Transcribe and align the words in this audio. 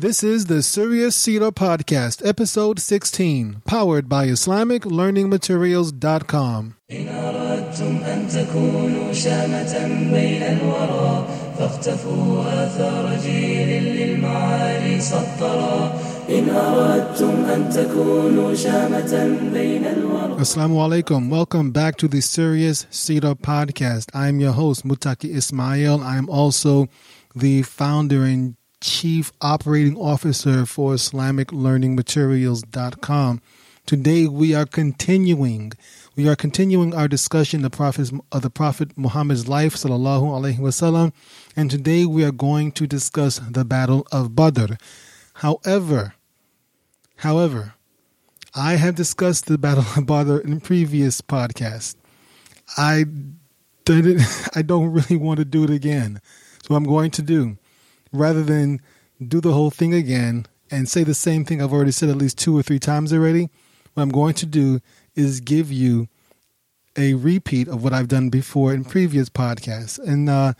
This 0.00 0.24
is 0.24 0.46
the 0.46 0.62
Serious 0.62 1.14
Seerah 1.14 1.52
Podcast, 1.52 2.26
Episode 2.26 2.80
16, 2.80 3.60
powered 3.66 4.08
by 4.08 4.28
IslamicLearningMaterials.com. 4.28 6.74
إن 6.90 7.08
أردتم 7.08 8.04
أن 8.04 8.28
alaikum. 20.78 21.28
Welcome 21.28 21.72
back 21.72 21.96
to 21.96 22.08
the 22.08 22.22
Serious 22.22 22.86
Seerah 22.90 23.38
Podcast. 23.38 24.08
I'm 24.14 24.40
your 24.40 24.52
host, 24.52 24.86
Mutaki 24.86 25.34
Ismail. 25.34 26.00
I'm 26.00 26.30
also 26.30 26.88
the 27.34 27.62
founder 27.62 28.24
and 28.24 28.54
chief 28.80 29.32
operating 29.42 29.96
officer 29.96 30.64
for 30.64 30.94
IslamicLearningMaterials.com. 30.94 33.42
Today 33.84 34.26
we 34.26 34.54
are 34.54 34.66
continuing. 34.66 35.72
We 36.16 36.28
are 36.28 36.36
continuing 36.36 36.94
our 36.94 37.08
discussion 37.08 37.64
of 37.64 37.70
the 37.70 37.76
Prophet 37.76 38.10
of 38.32 38.42
the 38.42 38.50
Prophet 38.50 38.96
Muhammad's 38.96 39.48
life, 39.48 39.74
sallallahu 39.74 40.22
alaihi 40.22 40.58
wasallam, 40.58 41.12
and 41.56 41.70
today 41.70 42.06
we 42.06 42.24
are 42.24 42.32
going 42.32 42.72
to 42.72 42.86
discuss 42.86 43.38
the 43.38 43.64
Battle 43.64 44.06
of 44.12 44.34
Badr. 44.34 44.74
However, 45.34 46.14
however, 47.16 47.74
I 48.54 48.76
have 48.76 48.94
discussed 48.94 49.46
the 49.46 49.58
Battle 49.58 49.84
of 49.96 50.06
Badr 50.06 50.38
in 50.38 50.60
previous 50.60 51.20
podcasts. 51.20 51.96
I 52.78 53.04
didn't. 53.84 54.22
I 54.54 54.62
don't 54.62 54.90
really 54.90 55.16
want 55.16 55.38
to 55.38 55.44
do 55.44 55.64
it 55.64 55.70
again. 55.70 56.20
So 56.66 56.74
I'm 56.74 56.84
going 56.84 57.10
to 57.12 57.22
do 57.22 57.56
rather 58.12 58.42
than 58.42 58.80
do 59.26 59.40
the 59.40 59.52
whole 59.52 59.70
thing 59.70 59.94
again 59.94 60.46
and 60.70 60.88
say 60.88 61.04
the 61.04 61.14
same 61.14 61.44
thing 61.44 61.60
I've 61.60 61.72
already 61.72 61.92
said 61.92 62.08
at 62.08 62.16
least 62.16 62.38
two 62.38 62.56
or 62.56 62.62
three 62.62 62.78
times 62.78 63.12
already. 63.12 63.50
What 63.94 64.02
I'm 64.02 64.10
going 64.10 64.34
to 64.34 64.46
do 64.46 64.80
is 65.14 65.40
give 65.40 65.70
you 65.72 66.08
a 66.96 67.14
repeat 67.14 67.68
of 67.68 67.82
what 67.82 67.92
I've 67.92 68.08
done 68.08 68.30
before 68.30 68.72
in 68.72 68.84
previous 68.84 69.28
podcasts. 69.28 69.98
And 69.98 70.28
uh, 70.28 70.54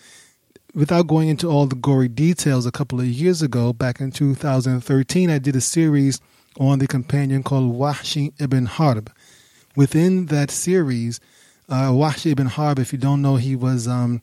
without 0.75 1.07
going 1.07 1.29
into 1.29 1.49
all 1.49 1.67
the 1.67 1.77
gory 1.77 2.09
details, 2.09 2.67
a 2.67 2.73
couple 2.73 3.01
of 3.01 3.07
years 3.07 3.43
ago, 3.43 3.73
back 3.73 4.01
in 4.01 4.11
2013, 4.11 5.31
I 5.31 5.39
did 5.39 5.57
a 5.57 5.61
series 5.61 6.21
on 6.59 6.79
the 6.79 6.87
companion 6.87 7.43
called 7.43 7.75
Wahshi 7.75 8.33
ibn 8.41 8.67
Harb. 8.67 9.13
Within 9.77 10.27
that 10.27 10.51
series, 10.51 11.21
uh, 11.69 11.91
Wahshi 11.91 12.33
ibn 12.33 12.47
Harb, 12.47 12.79
if 12.79 12.93
you 12.93 12.99
don't 12.99 13.23
know, 13.23 13.37
he 13.37 13.55
was 13.55 13.87
um, 13.87 14.23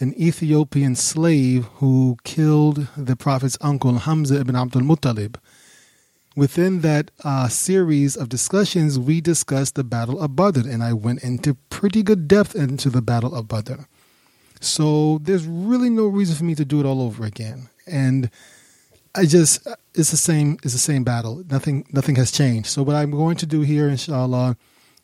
an 0.00 0.14
Ethiopian 0.20 0.94
slave 0.94 1.66
who 1.76 2.16
killed 2.24 2.88
the 2.96 3.16
Prophet's 3.16 3.58
uncle, 3.60 3.98
Hamza 3.98 4.40
ibn 4.40 4.56
Abdul 4.56 4.82
Muttalib. 4.82 5.36
Within 6.36 6.80
that 6.80 7.12
uh, 7.22 7.48
series 7.48 8.16
of 8.16 8.28
discussions, 8.28 8.98
we 8.98 9.20
discussed 9.20 9.76
the 9.76 9.84
Battle 9.84 10.20
of 10.20 10.34
Badr, 10.34 10.68
and 10.68 10.82
I 10.82 10.92
went 10.92 11.22
into 11.22 11.54
pretty 11.70 12.02
good 12.02 12.26
depth 12.26 12.56
into 12.56 12.90
the 12.90 13.02
Battle 13.02 13.34
of 13.34 13.46
Badr. 13.46 13.82
So 14.60 15.18
there's 15.22 15.46
really 15.46 15.90
no 15.90 16.06
reason 16.06 16.34
for 16.34 16.44
me 16.44 16.54
to 16.56 16.64
do 16.64 16.80
it 16.80 16.86
all 16.86 17.02
over 17.02 17.24
again. 17.24 17.68
And 17.86 18.30
I 19.14 19.26
just 19.26 19.66
it's 19.94 20.10
the 20.10 20.16
same 20.16 20.58
it's 20.64 20.72
the 20.72 20.78
same 20.78 21.04
battle. 21.04 21.44
Nothing 21.48 21.86
nothing 21.92 22.16
has 22.16 22.32
changed. 22.32 22.68
So 22.68 22.82
what 22.82 22.96
I'm 22.96 23.12
going 23.12 23.36
to 23.36 23.46
do 23.46 23.60
here, 23.60 23.88
inshallah, 23.88 24.56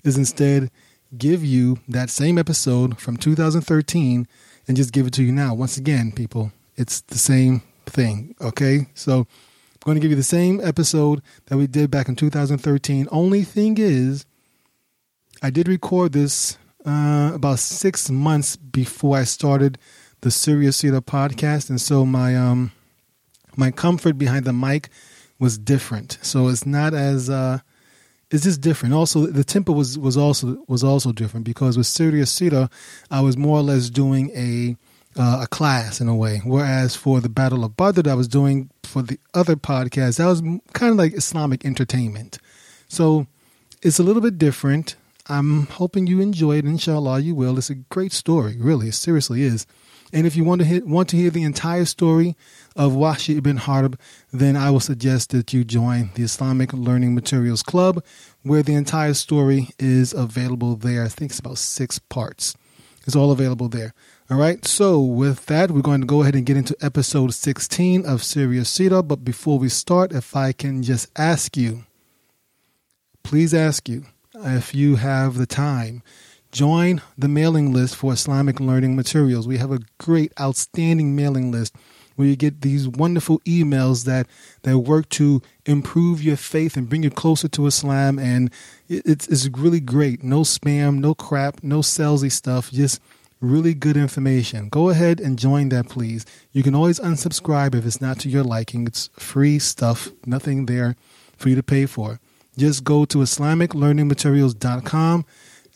is 0.03 0.17
instead 0.19 0.71
give 1.17 1.45
you 1.45 1.79
that 1.89 2.11
same 2.11 2.39
episode 2.39 2.99
from 2.99 3.17
2013 3.17 4.27
and 4.71 4.77
just 4.77 4.93
give 4.93 5.05
it 5.05 5.13
to 5.13 5.25
you 5.25 5.33
now. 5.33 5.53
Once 5.53 5.77
again, 5.77 6.13
people, 6.13 6.53
it's 6.77 7.01
the 7.01 7.19
same 7.19 7.61
thing. 7.87 8.37
Okay, 8.41 8.87
so 8.95 9.19
I'm 9.19 9.27
going 9.85 9.97
to 9.97 10.01
give 10.01 10.13
you 10.13 10.17
the 10.17 10.23
same 10.23 10.61
episode 10.63 11.23
that 11.47 11.57
we 11.57 11.67
did 11.67 11.91
back 11.91 12.09
in 12.09 12.15
2013. 12.15 13.09
Only 13.11 13.43
thing 13.43 13.79
is, 13.79 14.27
I 15.43 15.51
did 15.51 15.67
record 15.67 16.13
this 16.13 16.57
uh, 16.87 17.33
about 17.35 17.59
six 17.59 18.11
months 18.11 18.55
before 18.55 19.17
I 19.17 19.25
started 19.25 19.77
the 20.21 20.31
Serious 20.31 20.81
Seerah 20.81 21.01
podcast, 21.01 21.69
and 21.69 21.81
so 21.81 22.07
my 22.07 22.37
um 22.37 22.71
my 23.57 23.73
comfort 23.73 24.19
behind 24.19 24.45
the 24.45 24.53
mic 24.53 24.89
was 25.41 25.59
different. 25.59 26.19
So 26.23 26.47
it's 26.47 26.65
not 26.65 26.95
as 26.95 27.29
uh 27.29 27.59
it's 28.31 28.45
just 28.45 28.61
different. 28.61 28.95
Also, 28.95 29.27
the 29.27 29.45
tempo 29.45 29.73
was 29.73 29.99
was 29.99 30.17
also 30.17 30.63
was 30.69 30.85
also 30.85 31.13
different 31.13 31.45
because 31.45 31.77
with 31.77 31.87
Serious 31.87 32.33
Seerah, 32.33 32.71
I 33.11 33.21
was 33.21 33.37
more 33.37 33.59
or 33.59 33.63
less 33.63 33.91
doing 33.91 34.31
a 34.35 34.77
uh, 35.21 35.41
a 35.43 35.47
class 35.47 36.01
in 36.01 36.09
a 36.09 36.15
way. 36.15 36.41
Whereas 36.45 36.95
for 36.95 37.21
the 37.21 37.29
Battle 37.29 37.65
of 37.65 37.77
Badr, 37.77 38.03
that 38.03 38.11
I 38.11 38.15
was 38.15 38.29
doing 38.29 38.71
for 38.85 39.03
the 39.03 39.19
other 39.35 39.57
podcast, 39.57 40.19
that 40.19 40.27
was 40.27 40.41
kind 40.73 40.93
of 40.93 40.97
like 40.97 41.15
Islamic 41.15 41.65
entertainment. 41.65 42.39
So 42.89 43.27
it's 43.83 43.99
a 43.99 44.03
little 44.03 44.23
bit 44.23 44.39
different. 44.39 44.97
I'm 45.29 45.67
hoping 45.67 46.07
you 46.07 46.21
enjoy 46.21 46.59
it. 46.59 46.65
Inshallah, 46.65 47.21
you 47.21 47.35
will. 47.35 47.59
It's 47.59 47.71
a 47.71 47.75
great 47.75 48.13
story, 48.13 48.57
really. 48.59 48.89
It 48.89 48.95
seriously 48.95 49.43
is. 49.43 49.67
And 50.13 50.27
if 50.27 50.37
you 50.37 50.45
want 50.45 50.61
to 50.61 50.67
hear, 50.67 50.85
want 50.85 51.09
to 51.11 51.17
hear 51.17 51.31
the 51.31 51.43
entire 51.43 51.85
story 51.85 52.37
of 52.77 52.93
Wahshi 52.93 53.37
ibn 53.37 53.59
Harb, 53.59 53.99
then 54.33 54.57
I 54.57 54.71
will 54.71 54.81
suggest 54.81 55.31
that 55.31 55.53
you 55.53 55.65
join 55.65 56.11
the 56.15 56.23
Islamic 56.23 56.73
Learning 56.73 57.15
Materials 57.15 57.63
Club, 57.63 58.03
where 58.43 58.63
the 58.63 58.75
entire 58.75 59.15
story 59.15 59.71
is 59.79 60.13
available 60.13 60.77
there. 60.77 61.05
I 61.05 61.09
think 61.09 61.31
it's 61.31 61.41
about 61.41 61.59
six 61.59 61.99
parts. 61.99 62.57
It's 63.07 63.17
all 63.17 63.33
available 63.33 63.69
there. 63.69 63.95
All 64.31 64.37
right. 64.37 64.65
So 64.65 65.01
with 65.01 65.47
that, 65.47 65.71
we're 65.71 65.81
going 65.81 66.03
to 66.03 66.07
go 66.07 66.23
ahead 66.23 66.37
and 66.37 66.47
get 66.47 66.57
into 66.57 66.77
episode 66.81 67.35
16 67.35 68.05
of 68.07 68.23
Serious 68.23 68.77
Seerah. 68.77 69.07
But 69.07 69.25
before 69.25 69.59
we 69.59 69.69
start, 69.69 70.13
if 70.13 70.37
I 70.37 70.53
can 70.53 70.83
just 70.83 71.09
ask 71.17 71.57
you, 71.57 71.85
please 73.23 73.53
ask 73.55 73.89
you 73.89 74.05
if 74.35 74.75
you 74.75 74.97
have 74.97 75.37
the 75.37 75.47
time 75.47 76.03
join 76.53 77.03
the 77.17 77.29
mailing 77.29 77.73
list 77.73 77.97
for 77.97 78.13
Islamic 78.13 78.61
learning 78.61 78.97
materials. 78.97 79.47
We 79.47 79.59
have 79.59 79.73
a 79.73 79.81
great, 79.99 80.33
outstanding 80.41 81.15
mailing 81.15 81.51
list 81.51 81.75
where 82.17 82.29
you 82.29 82.37
get 82.37 82.61
these 82.61 82.87
wonderful 82.87 83.41
emails 83.41 84.05
that, 84.05 84.27
that 84.63 84.79
work 84.79 85.09
to 85.09 85.41
improve 85.65 86.23
your 86.23 86.37
faith 86.37 86.77
and 86.77 86.89
bring 86.89 87.03
you 87.03 87.11
closer 87.11 87.49
to 87.49 87.67
Islam. 87.67 88.19
And 88.19 88.51
it's, 88.89 89.27
it's 89.29 89.49
really 89.49 89.81
great. 89.81 90.23
No 90.23 90.41
spam, 90.41 90.99
no 90.99 91.15
crap, 91.15 91.63
no 91.63 91.81
salesy 91.81 92.31
stuff, 92.31 92.71
just 92.71 93.01
really 93.41 93.73
good 93.73 93.97
information. 93.97 94.69
Go 94.69 94.91
ahead 94.91 95.19
and 95.19 95.39
join 95.39 95.71
that, 95.71 95.89
please. 95.89 96.27
You 96.53 96.63
can 96.63 96.75
always 96.75 97.01
unsubscribe 97.01 97.75
if 97.75 97.87
it's 97.87 98.03
not 98.03 98.19
to 98.21 98.29
your 98.29 98.45
liking. 98.45 98.87
It's 98.87 99.09
free 99.15 99.59
stuff, 99.59 100.11
nothing 100.27 100.67
there 100.67 100.97
for 101.39 101.49
you 101.49 101.57
to 101.57 101.63
pay 101.63 101.87
for. 101.87 102.21
Just 102.59 102.85
go 102.85 103.07
to 103.07 103.19
IslamicLearningMaterials.com 103.19 105.25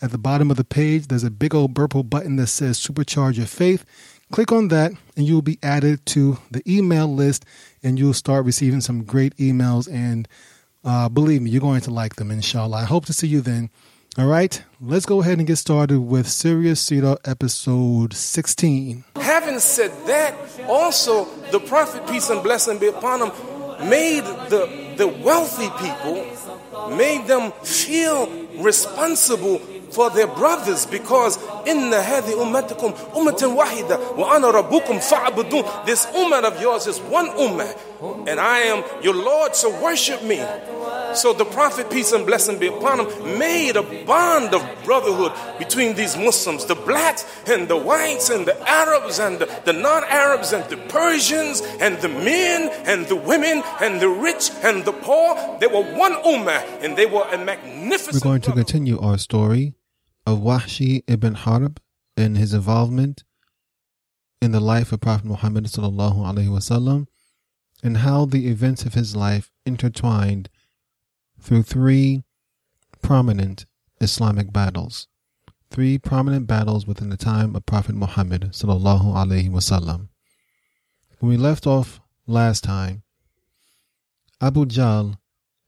at 0.01 0.11
the 0.11 0.17
bottom 0.17 0.51
of 0.51 0.57
the 0.57 0.63
page, 0.63 1.07
there's 1.07 1.23
a 1.23 1.31
big 1.31 1.55
old 1.55 1.75
purple 1.75 2.03
button 2.03 2.35
that 2.37 2.47
says 2.47 2.79
Supercharge 2.79 3.37
Your 3.37 3.45
Faith. 3.45 3.85
Click 4.31 4.51
on 4.51 4.69
that, 4.69 4.91
and 5.15 5.25
you'll 5.25 5.41
be 5.41 5.59
added 5.61 6.05
to 6.07 6.37
the 6.51 6.61
email 6.67 7.07
list, 7.07 7.45
and 7.83 7.97
you'll 7.99 8.13
start 8.13 8.45
receiving 8.45 8.81
some 8.81 9.03
great 9.03 9.35
emails. 9.37 9.91
And 9.91 10.27
uh, 10.83 11.09
believe 11.09 11.41
me, 11.41 11.51
you're 11.51 11.61
going 11.61 11.81
to 11.81 11.91
like 11.91 12.15
them, 12.15 12.31
inshallah. 12.31 12.77
I 12.77 12.83
hope 12.83 13.05
to 13.05 13.13
see 13.13 13.27
you 13.27 13.41
then. 13.41 13.69
All 14.17 14.27
right, 14.27 14.63
let's 14.79 15.05
go 15.05 15.21
ahead 15.21 15.39
and 15.39 15.47
get 15.47 15.57
started 15.57 15.99
with 15.99 16.25
Serious 16.27 16.89
Seerah 16.89 17.17
episode 17.25 18.13
16. 18.13 19.03
Having 19.17 19.59
said 19.59 19.91
that, 20.07 20.33
also 20.69 21.25
the 21.51 21.59
Prophet, 21.59 22.07
peace 22.07 22.29
and 22.29 22.41
blessing 22.41 22.79
be 22.79 22.87
upon 22.87 23.21
him, 23.21 23.89
made 23.89 24.23
the, 24.23 24.93
the 24.95 25.07
wealthy 25.07 25.69
people, 25.83 26.95
made 26.95 27.27
them 27.27 27.51
feel 27.63 28.29
responsible 28.57 29.59
for 29.95 30.09
their 30.09 30.27
brothers 30.27 30.85
because 30.85 31.39
inna 31.65 32.01
hadi 32.03 32.33
ummatukum 32.33 32.93
ummatan 33.15 33.55
wahida 33.55 33.97
wa 34.17 34.35
ana 34.35 34.47
rabbukum 34.47 34.99
fa'budun. 34.99 35.85
This 35.85 36.05
ummah 36.07 36.43
of 36.43 36.61
yours 36.61 36.85
is 36.85 36.99
one 36.99 37.29
ummah 37.29 37.73
and 38.27 38.39
I 38.39 38.59
am 38.59 38.83
your 39.01 39.13
Lord 39.13 39.55
so 39.55 39.69
worship 39.81 40.21
me. 40.23 40.43
So 41.13 41.31
the 41.31 41.45
prophet 41.45 41.89
peace 41.89 42.11
and 42.11 42.25
blessing 42.25 42.59
be 42.59 42.67
upon 42.67 42.99
him 42.99 43.39
made 43.39 43.77
a 43.77 43.83
bond 44.05 44.53
of 44.53 44.61
brotherhood 44.83 45.31
between 45.57 45.95
these 45.95 46.17
Muslims 46.17 46.65
the 46.65 46.75
blacks 46.75 47.25
and 47.47 47.67
the 47.67 47.77
whites 47.77 48.29
and 48.29 48.45
the 48.45 48.57
Arabs 48.69 49.19
and 49.19 49.39
the, 49.39 49.45
the 49.63 49.73
non-Arabs 49.73 50.51
and 50.51 50.69
the 50.69 50.77
Persians 50.89 51.61
and 51.79 51.97
the 51.99 52.09
men 52.09 52.69
and 52.85 53.07
the 53.07 53.15
women 53.15 53.63
and 53.81 54.01
the 54.01 54.09
rich 54.09 54.51
and 54.61 54.83
the 54.83 54.91
poor. 54.91 55.57
They 55.59 55.67
were 55.67 55.83
one 55.83 56.13
ummah 56.23 56.83
and 56.83 56.97
they 56.97 57.05
were 57.05 57.25
a 57.31 57.37
magnificent 57.37 58.15
We're 58.15 58.29
going 58.31 58.41
to 58.41 58.51
continue 58.51 58.99
our 58.99 59.17
story 59.17 59.73
of 60.25 60.39
Wahshi 60.39 61.03
ibn 61.07 61.35
Harb 61.35 61.79
and 62.17 62.37
his 62.37 62.53
involvement 62.53 63.23
in 64.41 64.51
the 64.51 64.59
life 64.59 64.91
of 64.91 65.01
Prophet 65.01 65.25
Muhammad 65.25 65.65
sallallahu 65.65 66.17
alaihi 66.17 66.49
wasallam 66.49 67.07
and 67.83 67.97
how 67.97 68.25
the 68.25 68.47
events 68.47 68.85
of 68.85 68.93
his 68.93 69.15
life 69.15 69.51
intertwined 69.65 70.49
through 71.39 71.63
three 71.63 72.23
prominent 73.01 73.65
Islamic 74.01 74.51
battles. 74.51 75.07
Three 75.69 75.97
prominent 75.97 76.47
battles 76.47 76.87
within 76.87 77.09
the 77.09 77.17
time 77.17 77.55
of 77.55 77.65
Prophet 77.65 77.95
Muhammad 77.95 78.51
sallallahu 78.51 79.13
alaihi 79.13 79.49
wasallam. 79.49 80.09
When 81.19 81.29
we 81.29 81.37
left 81.37 81.67
off 81.67 82.01
last 82.27 82.63
time, 82.63 83.03
Abu 84.41 84.65
Jahl 84.65 85.17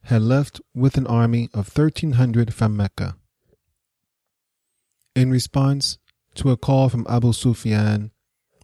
had 0.04 0.22
left 0.22 0.62
with 0.74 0.98
an 0.98 1.08
army 1.08 1.50
of 1.54 1.76
1,300 1.76 2.54
from 2.54 2.78
Mecca. 2.78 3.16
In 5.18 5.32
response 5.32 5.98
to 6.36 6.52
a 6.52 6.58
call 6.58 6.90
from 6.90 7.08
Abu 7.10 7.34
Sufyan 7.34 8.12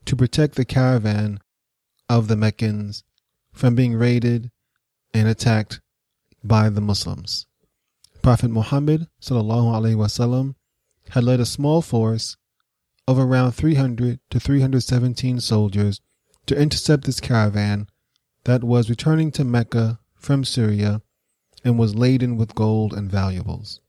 to 0.06 0.16
protect 0.16 0.54
the 0.54 0.66
caravan 0.66 1.40
of 2.08 2.28
the 2.28 2.36
Meccans 2.36 3.04
from 3.52 3.74
being 3.74 3.96
raided 3.96 4.52
and 5.16 5.28
attacked 5.28 5.82
by 6.44 6.70
the 6.70 6.80
Muslims. 6.80 7.48
Prophet 8.22 8.52
Muhammad 8.52 9.08
wasallam 9.20 10.54
had 11.10 11.24
led 11.24 11.40
a 11.40 11.46
small 11.48 11.82
force 11.82 12.38
of 13.08 13.18
around 13.18 13.54
300 13.54 14.20
to 14.30 14.40
317 14.40 15.40
soldiers 15.40 16.02
to 16.46 16.56
intercept 16.56 17.06
this 17.06 17.20
caravan 17.20 17.88
that 18.44 18.64
was 18.64 18.92
returning 18.92 19.32
to 19.32 19.44
Mecca 19.44 19.98
from 20.14 20.46
Syria 20.46 21.02
and 21.66 21.80
was 21.80 21.96
laden 21.96 22.38
with 22.38 22.54
gold 22.54 22.94
and 22.94 23.10
valuables. 23.10 23.80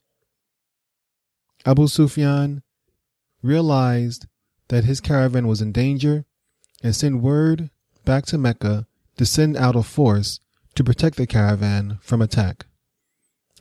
Abu 1.67 1.89
Sufyan 1.89 2.63
realized 3.43 4.27
that 4.69 4.85
his 4.85 5.01
caravan 5.01 5.47
was 5.47 5.63
in 5.63 5.73
danger 5.73 6.25
and 6.83 6.95
sent 6.95 7.23
word 7.23 7.71
back 8.05 8.27
to 8.27 8.39
Mecca 8.39 8.87
to 9.17 9.25
send 9.27 9.57
out 9.57 9.77
a 9.77 9.83
force 9.83 10.41
to 10.75 10.85
protect 10.85 11.17
the 11.17 11.27
caravan 11.27 11.99
from 12.03 12.21
attack. 12.21 12.67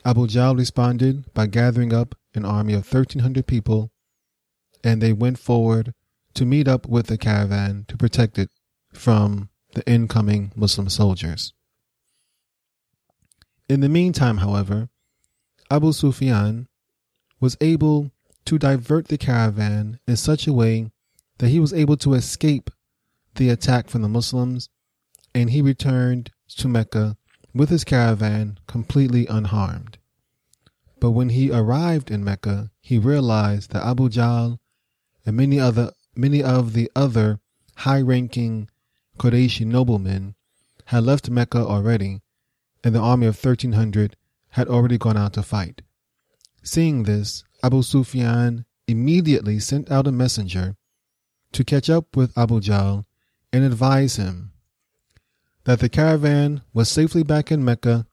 Abu 0.03 0.27
Jahl 0.27 0.57
responded 0.57 1.33
by 1.33 1.47
gathering 1.47 1.93
up 1.93 2.15
an 2.33 2.43
army 2.43 2.73
of 2.73 2.91
1,300 2.91 3.47
people, 3.47 3.91
and 4.83 5.01
they 5.01 5.13
went 5.13 5.39
forward 5.39 5.93
to 6.33 6.45
meet 6.45 6.67
up 6.67 6.87
with 6.87 7.07
the 7.07 7.17
caravan 7.17 7.85
to 7.87 7.95
protect 7.95 8.37
it 8.37 8.49
from 8.91 9.49
the 9.75 9.87
incoming 9.89 10.51
Muslim 10.55 10.89
soldiers. 10.89 11.53
In 13.69 13.79
the 13.79 13.89
meantime, 13.89 14.39
however, 14.39 14.89
Abu 15.71 15.93
Sufyan 15.93 16.67
was 17.43 17.57
able 17.59 18.09
to 18.45 18.57
divert 18.57 19.09
the 19.09 19.17
caravan 19.17 19.99
in 20.07 20.15
such 20.15 20.47
a 20.47 20.53
way 20.53 20.89
that 21.39 21.49
he 21.49 21.59
was 21.59 21.73
able 21.73 21.97
to 21.97 22.13
escape 22.13 22.69
the 23.35 23.49
attack 23.49 23.89
from 23.89 24.01
the 24.01 24.07
Muslims 24.07 24.69
and 25.35 25.49
he 25.49 25.61
returned 25.61 26.31
to 26.47 26.69
Mecca 26.69 27.17
with 27.53 27.67
his 27.67 27.83
caravan 27.83 28.57
completely 28.65 29.27
unharmed. 29.27 29.97
But 31.01 31.11
when 31.11 31.27
he 31.27 31.51
arrived 31.51 32.09
in 32.09 32.23
Mecca, 32.23 32.71
he 32.79 32.97
realized 32.97 33.71
that 33.71 33.85
Abu 33.85 34.07
Jahl 34.07 34.59
and 35.25 35.35
many 35.35 35.59
other 35.59 35.91
many 36.15 36.41
of 36.41 36.71
the 36.71 36.89
other 36.95 37.41
high-ranking 37.75 38.69
Qurayshi 39.19 39.65
noblemen 39.65 40.35
had 40.85 41.03
left 41.03 41.29
Mecca 41.29 41.57
already, 41.57 42.21
and 42.85 42.95
the 42.95 43.01
army 43.01 43.27
of 43.27 43.35
1300 43.35 44.15
had 44.51 44.69
already 44.69 44.97
gone 44.97 45.17
out 45.17 45.33
to 45.33 45.43
fight. 45.43 45.81
Seeing 46.63 47.03
this, 47.03 47.43
Abu 47.61 47.81
Sufyan 47.81 48.65
immediately 48.87 49.59
sent 49.59 49.91
out 49.91 50.07
a 50.07 50.11
messenger 50.11 50.75
to 51.51 51.63
catch 51.63 51.89
up 51.89 52.15
with 52.15 52.37
Abu 52.37 52.61
Jahl 52.61 53.05
and 53.51 53.65
advise 53.65 54.15
him 54.15 54.53
that 55.65 55.79
the 55.79 55.89
caravan 55.89 56.61
was 56.73 56.89
safely 56.89 57.21
back 57.21 57.51
in 57.51 57.65
Mecca 57.65 58.07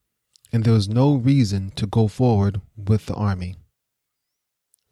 and 0.52 0.64
there 0.64 0.74
was 0.74 0.88
no 0.88 1.14
reason 1.14 1.70
to 1.76 1.86
go 1.86 2.08
forward 2.08 2.60
with 2.76 3.06
the 3.06 3.14
army. 3.14 3.56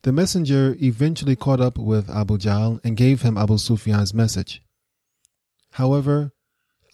The 0.02 0.12
messenger 0.12 0.76
eventually 0.80 1.34
caught 1.34 1.60
up 1.60 1.76
with 1.76 2.08
Abu 2.08 2.38
Jahl 2.38 2.80
and 2.84 2.96
gave 2.96 3.22
him 3.22 3.36
Abu 3.36 3.58
Sufyan's 3.58 4.14
message. 4.14 4.62
However, 5.72 6.32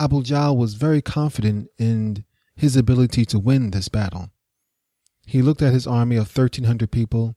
Abu 0.00 0.22
Jahl 0.22 0.56
was 0.56 0.74
very 0.74 1.02
confident 1.02 1.68
in 1.78 2.24
his 2.56 2.74
ability 2.74 3.26
to 3.26 3.38
win 3.38 3.70
this 3.70 3.88
battle. 3.88 4.30
He 5.26 5.42
looked 5.42 5.62
at 5.62 5.72
his 5.72 5.86
army 5.86 6.16
of 6.16 6.34
1,300 6.34 6.90
people. 6.90 7.36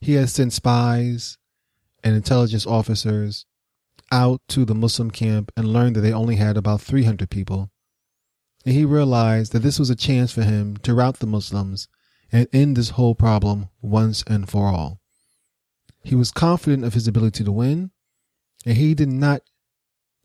He 0.00 0.14
had 0.14 0.28
sent 0.28 0.52
spies 0.52 1.38
and 2.02 2.14
intelligence 2.14 2.66
officers 2.66 3.46
out 4.10 4.40
to 4.48 4.64
the 4.64 4.74
Muslim 4.74 5.10
camp 5.10 5.52
and 5.56 5.72
learned 5.72 5.96
that 5.96 6.00
they 6.00 6.12
only 6.12 6.36
had 6.36 6.56
about 6.56 6.80
300 6.80 7.30
people. 7.30 7.70
And 8.64 8.74
he 8.74 8.84
realized 8.84 9.52
that 9.52 9.60
this 9.60 9.78
was 9.78 9.90
a 9.90 9.96
chance 9.96 10.32
for 10.32 10.42
him 10.42 10.76
to 10.78 10.94
rout 10.94 11.18
the 11.20 11.26
Muslims 11.26 11.88
and 12.32 12.48
end 12.52 12.76
this 12.76 12.90
whole 12.90 13.14
problem 13.14 13.68
once 13.80 14.22
and 14.26 14.48
for 14.48 14.68
all. 14.68 15.00
He 16.02 16.14
was 16.14 16.30
confident 16.30 16.84
of 16.84 16.94
his 16.94 17.06
ability 17.06 17.44
to 17.44 17.52
win, 17.52 17.90
and 18.64 18.76
he 18.76 18.94
did 18.94 19.08
not 19.08 19.42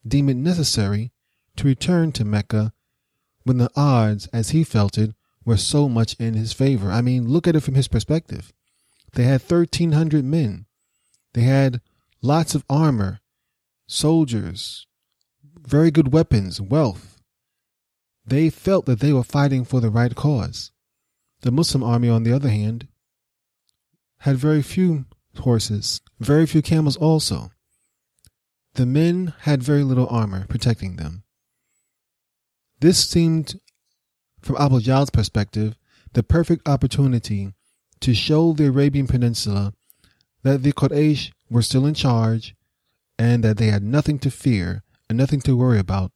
deem 0.08 0.30
it 0.30 0.36
necessary 0.36 1.12
to 1.58 1.68
return 1.68 2.12
to 2.14 2.26
Mecca 2.26 2.74
when 3.44 3.58
the 3.58 3.72
odds, 3.76 4.28
as 4.28 4.50
he 4.50 4.64
felt 4.64 4.98
it, 4.98 5.14
were 5.46 5.58
so 5.58 5.88
much 5.88 6.16
in 6.16 6.34
his 6.34 6.52
favor. 6.52 6.92
I 6.92 7.02
mean, 7.02 7.30
look 7.30 7.48
at 7.48 7.56
it 7.56 7.62
from 7.62 7.76
his 7.76 7.88
perspective. 7.88 8.52
They 9.14 9.24
had 9.24 9.42
1,300 9.42 10.26
men. 10.26 10.66
They 11.34 11.44
had 11.44 11.82
lots 12.22 12.56
of 12.56 12.66
armor 12.70 13.20
soldiers, 13.88 14.88
very 15.58 15.92
good 15.92 16.12
weapons, 16.12 16.60
wealth. 16.60 17.22
They 18.26 18.50
felt 18.50 18.86
that 18.88 19.00
they 19.00 19.14
were 19.14 19.24
fighting 19.24 19.64
for 19.64 19.80
the 19.80 19.90
right 19.90 20.16
cause. 20.16 20.72
The 21.42 21.52
Muslim 21.52 21.84
army, 21.84 22.10
on 22.10 22.24
the 22.24 22.34
other 22.34 22.50
hand, 22.50 22.88
had 24.20 24.38
very 24.38 24.64
few 24.64 25.06
horses, 25.40 26.02
very 26.20 26.48
few 26.48 26.62
camels 26.62 26.98
also. 26.98 27.52
The 28.74 28.86
men 28.86 29.34
had 29.42 29.62
very 29.62 29.84
little 29.84 30.08
armor 30.08 30.48
protecting 30.48 30.96
them. 30.96 31.24
This 32.80 33.08
seemed, 33.08 33.60
from 34.46 34.58
Abu 34.58 34.80
Jahl's 34.80 35.10
perspective, 35.10 35.76
the 36.14 36.22
perfect 36.22 36.70
opportunity 36.70 37.52
to 38.00 38.14
show 38.14 38.54
the 38.54 38.68
Arabian 38.68 39.08
Peninsula 39.08 39.74
that 40.44 40.62
the 40.62 40.72
Quraysh 40.72 41.32
were 41.50 41.64
still 41.64 41.88
in 41.88 41.96
charge 41.96 42.56
and 43.18 43.44
that 43.44 43.58
they 43.58 43.68
had 43.68 43.82
nothing 43.82 44.20
to 44.20 44.30
fear 44.30 44.84
and 45.10 45.18
nothing 45.18 45.42
to 45.42 45.58
worry 45.58 45.80
about 45.80 46.12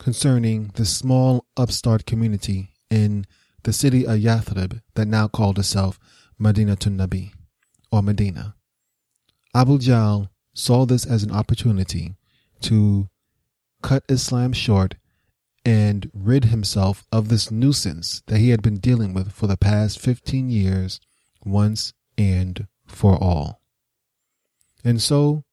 concerning 0.00 0.72
the 0.74 0.84
small 0.84 1.46
upstart 1.56 2.06
community 2.06 2.70
in 2.90 3.24
the 3.62 3.72
city 3.72 4.04
of 4.04 4.18
Yathrib 4.18 4.82
that 4.94 5.06
now 5.06 5.28
called 5.28 5.60
itself 5.60 6.00
Madinatun 6.40 6.96
Nabi 6.96 7.30
or 7.92 8.02
Medina. 8.02 8.56
Abu 9.54 9.78
Jahl 9.78 10.28
saw 10.54 10.84
this 10.84 11.06
as 11.06 11.22
an 11.22 11.30
opportunity 11.30 12.16
to 12.62 13.08
cut 13.80 14.02
Islam 14.08 14.52
short 14.52 14.96
and 15.64 16.10
rid 16.12 16.46
himself 16.46 17.04
of 17.12 17.28
this 17.28 17.50
nuisance 17.50 18.22
that 18.26 18.38
he 18.38 18.50
had 18.50 18.62
been 18.62 18.78
dealing 18.78 19.14
with 19.14 19.32
for 19.32 19.46
the 19.46 19.56
past 19.56 20.00
15 20.00 20.50
years 20.50 21.00
once 21.44 21.92
and 22.18 22.66
for 22.86 23.16
all. 23.16 23.60
And 24.84 25.00
so 25.00 25.44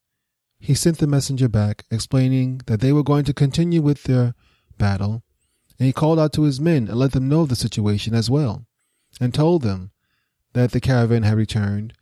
he 0.59 0.73
sent 0.73 0.97
the 0.97 1.07
messenger 1.07 1.47
back, 1.47 1.85
explaining 1.89 2.61
that 2.65 2.81
they 2.81 2.91
were 2.91 3.03
going 3.03 3.23
to 3.25 3.33
continue 3.33 3.81
with 3.81 4.03
their 4.03 4.33
battle, 4.77 5.23
and 5.77 5.85
he 5.85 5.93
called 5.93 6.19
out 6.19 6.33
to 6.33 6.43
his 6.43 6.59
men 6.59 6.87
and 6.87 6.97
let 6.97 7.13
them 7.13 7.29
know 7.29 7.45
the 7.45 7.55
situation 7.55 8.13
as 8.13 8.29
well, 8.29 8.65
and 9.21 9.33
told 9.33 9.61
them 9.61 9.91
that 10.53 10.71
the 10.71 10.81
caravan 10.81 11.23
had 11.23 11.37
returned, 11.37 11.93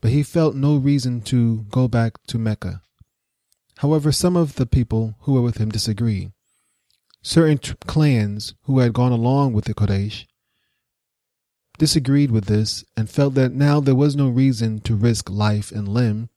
but 0.00 0.10
he 0.10 0.22
felt 0.22 0.54
no 0.54 0.76
reason 0.76 1.20
to 1.22 1.62
go 1.70 1.88
back 1.88 2.22
to 2.28 2.38
Mecca. 2.38 2.82
However, 3.78 4.12
some 4.12 4.36
of 4.36 4.54
the 4.54 4.66
people 4.66 5.16
who 5.20 5.32
were 5.32 5.42
with 5.42 5.58
him 5.58 5.70
disagreed. 5.70 6.32
Certain 7.26 7.58
t- 7.58 7.74
clans 7.88 8.54
who 8.66 8.78
had 8.78 8.92
gone 8.92 9.10
along 9.10 9.52
with 9.52 9.64
the 9.64 9.74
Quraysh 9.74 10.26
disagreed 11.76 12.30
with 12.30 12.44
this 12.44 12.84
and 12.96 13.10
felt 13.10 13.34
that 13.34 13.50
now 13.50 13.80
there 13.80 13.96
was 13.96 14.14
no 14.14 14.28
reason 14.28 14.78
to 14.82 14.94
risk 14.94 15.28
life 15.28 15.72
and 15.72 15.88
limb 15.88 16.28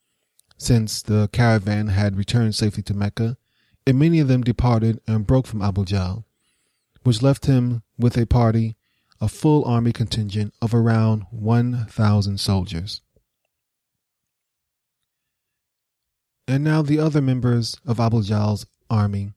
since 0.58 1.04
the 1.04 1.30
caravan 1.32 1.90
had 1.90 2.18
returned 2.18 2.56
safely 2.56 2.82
to 2.82 2.96
Mecca, 2.96 3.38
and 3.86 4.00
many 4.00 4.20
of 4.20 4.28
them 4.28 4.42
departed 4.42 5.00
and 5.06 5.28
broke 5.28 5.46
from 5.46 5.62
Abu 5.62 5.86
Jahl, 5.86 6.24
which 7.04 7.22
left 7.22 7.46
him 7.46 7.84
with 8.00 8.18
a 8.18 8.26
party, 8.26 8.76
a 9.22 9.28
full 9.28 9.64
army 9.66 9.94
contingent 9.94 10.56
of 10.60 10.74
around 10.74 11.28
1,000 11.30 12.40
soldiers. 12.40 13.02
And 16.48 16.64
now 16.64 16.82
the 16.82 16.98
other 16.98 17.22
members 17.22 17.78
of 17.86 18.00
Abu 18.00 18.24
Jahl's 18.24 18.66
army, 18.90 19.34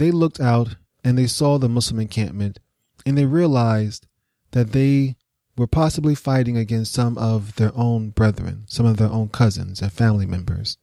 they 0.00 0.10
looked 0.10 0.40
out 0.40 0.76
and 1.04 1.16
they 1.18 1.26
saw 1.26 1.58
the 1.58 1.68
Muslim 1.68 2.00
encampment 2.00 2.58
and 3.04 3.18
they 3.18 3.26
realized 3.26 4.06
that 4.52 4.72
they 4.72 5.14
were 5.58 5.66
possibly 5.66 6.14
fighting 6.14 6.56
against 6.56 6.92
some 6.92 7.18
of 7.18 7.56
their 7.56 7.70
own 7.74 8.08
brethren, 8.08 8.64
some 8.66 8.86
of 8.86 8.96
their 8.96 9.10
own 9.10 9.28
cousins 9.28 9.82
and 9.82 9.92
family 9.92 10.24
members. 10.24 10.78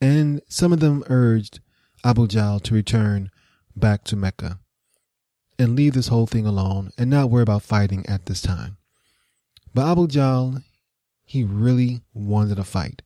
And 0.00 0.42
some 0.48 0.72
of 0.72 0.80
them 0.80 1.04
urged 1.06 1.60
Abu 2.04 2.26
Jahl 2.26 2.60
to 2.64 2.74
return 2.74 3.30
back 3.76 4.02
to 4.04 4.16
Mecca 4.16 4.58
and 5.56 5.76
leave 5.76 5.94
this 5.94 6.08
whole 6.08 6.26
thing 6.26 6.44
alone 6.44 6.90
and 6.98 7.08
not 7.08 7.30
worry 7.30 7.42
about 7.42 7.62
fighting 7.62 8.04
at 8.06 8.26
this 8.26 8.42
time. 8.42 8.78
But 9.72 9.86
Abu 9.92 10.08
Jahl, 10.08 10.64
he 11.24 11.44
really 11.44 12.00
wanted 12.12 12.58
a 12.58 12.64
fight. 12.64 13.02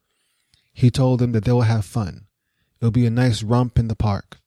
He 0.72 0.90
told 0.90 1.18
them 1.18 1.32
that 1.32 1.44
they 1.44 1.52
will 1.52 1.62
have 1.62 1.84
fun. 1.84 2.28
It'll 2.80 2.90
be 2.90 3.04
a 3.04 3.10
nice 3.10 3.42
romp 3.42 3.78
in 3.78 3.88
the 3.88 3.94
park. 3.94 4.39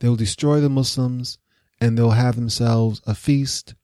They'll 0.00 0.16
destroy 0.16 0.60
the 0.60 0.68
Muslims 0.68 1.38
and 1.80 1.96
they'll 1.96 2.10
have 2.10 2.36
themselves 2.36 3.00
a 3.06 3.14
feast 3.14 3.74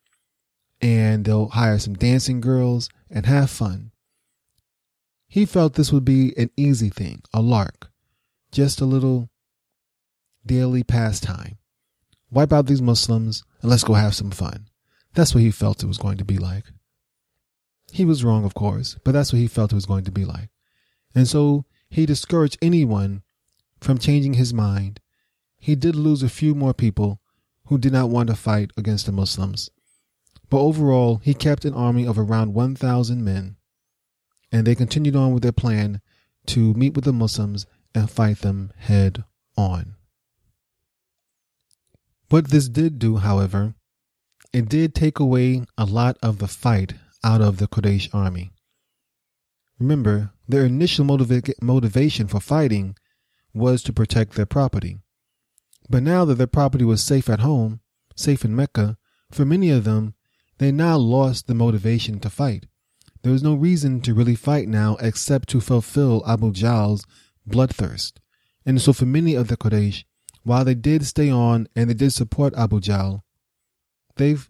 and 0.81 1.25
they'll 1.25 1.49
hire 1.49 1.79
some 1.79 1.95
dancing 1.95 2.41
girls 2.41 2.91
and 3.11 3.25
have 3.27 3.51
fun. 3.51 3.93
He 5.29 5.47
felt 5.47 5.75
this 5.75 5.93
would 5.93 6.05
be 6.05 6.37
an 6.37 6.51
easy 6.57 6.91
thing, 6.91 7.23
a 7.33 7.41
lark, 7.41 7.91
just 8.53 8.81
a 8.81 8.85
little 8.85 9.31
daily 10.45 10.83
pastime. 10.83 11.59
Wipe 12.31 12.53
out 12.53 12.67
these 12.67 12.83
Muslims 12.83 13.45
and 13.63 13.71
let's 13.71 13.85
go 13.85 13.95
have 13.95 14.15
some 14.15 14.31
fun. 14.31 14.69
That's 15.15 15.35
what 15.35 15.43
he 15.43 15.51
felt 15.51 15.83
it 15.83 15.87
was 15.87 15.99
going 15.99 16.19
to 16.19 16.25
be 16.25 16.39
like. 16.39 16.65
He 17.91 18.05
was 18.05 18.25
wrong, 18.25 18.45
of 18.45 18.55
course, 18.55 18.99
but 19.05 19.13
that's 19.13 19.33
what 19.33 19.39
he 19.39 19.47
felt 19.47 19.73
it 19.73 19.77
was 19.77 19.87
going 19.87 20.05
to 20.05 20.13
be 20.13 20.25
like. 20.25 20.51
And 21.15 21.27
so 21.27 21.65
he 21.89 22.05
discouraged 22.05 22.59
anyone 22.61 23.23
from 23.81 23.99
changing 23.99 24.35
his 24.35 24.53
mind. 24.53 25.01
He 25.67 25.75
did 25.75 25.97
lose 25.97 26.23
a 26.23 26.29
few 26.29 26.55
more 26.55 26.73
people 26.73 27.21
who 27.65 27.77
did 27.77 27.93
not 27.93 28.09
want 28.09 28.29
to 28.29 28.37
fight 28.37 28.71
against 28.77 29.05
the 29.05 29.11
Muslims. 29.11 29.69
But 30.49 30.61
overall, 30.61 31.17
he 31.25 31.35
kept 31.35 31.65
an 31.65 31.75
army 31.75 32.07
of 32.07 32.21
around 32.21 32.55
1,000 32.55 33.25
men, 33.25 33.57
and 34.53 34.65
they 34.65 34.77
continued 34.77 35.17
on 35.17 35.35
with 35.35 35.43
their 35.43 35.51
plan 35.51 36.01
to 36.47 36.73
meet 36.75 36.95
with 36.95 37.03
the 37.03 37.13
Muslims 37.13 37.67
and 37.97 38.09
fight 38.09 38.43
them 38.43 38.71
head 38.77 39.25
on. 39.57 39.97
What 42.29 42.51
this 42.51 42.69
did 42.69 43.01
do, 43.01 43.17
however, 43.17 43.75
it 44.53 44.69
did 44.69 44.95
take 44.95 45.19
away 45.19 45.65
a 45.77 45.85
lot 45.85 46.17
of 46.23 46.39
the 46.39 46.47
fight 46.47 46.95
out 47.25 47.41
of 47.41 47.57
the 47.57 47.67
Quraysh 47.67 48.15
army. 48.15 48.53
Remember, 49.81 50.31
their 50.47 50.65
initial 50.65 51.05
motiva- 51.05 51.61
motivation 51.61 52.29
for 52.29 52.39
fighting 52.39 52.95
was 53.53 53.83
to 53.83 53.93
protect 53.93 54.35
their 54.35 54.47
property. 54.47 55.01
But 55.89 56.03
now 56.03 56.25
that 56.25 56.35
their 56.35 56.47
property 56.47 56.85
was 56.85 57.03
safe 57.03 57.29
at 57.29 57.41
home, 57.41 57.81
safe 58.15 58.45
in 58.45 58.57
Mecca, 58.57 58.97
for 59.31 59.45
many 59.45 59.71
of 59.71 59.85
them, 59.85 60.15
they 60.59 60.73
now 60.73 60.97
lost 60.97 61.47
the 61.47 61.55
motivation 61.55 62.19
to 62.21 62.31
fight. 62.31 62.67
There 63.23 63.33
was 63.33 63.43
no 63.43 63.55
reason 63.55 64.01
to 64.03 64.15
really 64.15 64.35
fight 64.35 64.69
now 64.69 64.97
except 65.01 65.49
to 65.51 65.61
fulfill 65.61 66.23
Abu 66.27 66.53
Jahl's 66.53 67.05
bloodthirst. 67.49 68.15
And 68.65 68.81
so 68.81 68.93
for 68.93 69.07
many 69.07 69.35
of 69.35 69.49
the 69.49 69.57
Quraysh, 69.57 70.05
while 70.43 70.65
they 70.65 70.75
did 70.75 71.05
stay 71.05 71.31
on 71.31 71.69
and 71.75 71.91
they 71.91 71.95
did 71.95 72.13
support 72.13 72.55
Abu 72.57 72.81
Jahl, 72.81 73.23
they've 74.17 74.49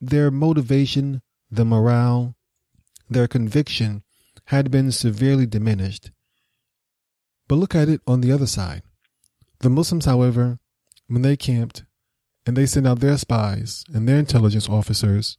their 0.00 0.30
motivation, 0.30 1.22
the 1.50 1.64
morale, 1.64 2.36
their 3.10 3.26
conviction 3.26 4.04
had 4.46 4.70
been 4.70 4.92
severely 4.92 5.46
diminished. 5.46 6.10
But 7.48 7.56
look 7.56 7.74
at 7.74 7.88
it 7.88 8.00
on 8.06 8.20
the 8.20 8.30
other 8.30 8.46
side. 8.46 8.82
The 9.60 9.70
Muslims, 9.70 10.04
however, 10.04 10.58
when 11.08 11.22
they 11.22 11.36
camped 11.36 11.84
and 12.46 12.56
they 12.56 12.66
sent 12.66 12.86
out 12.86 13.00
their 13.00 13.18
spies 13.18 13.84
and 13.92 14.08
their 14.08 14.18
intelligence 14.18 14.68
officers, 14.68 15.36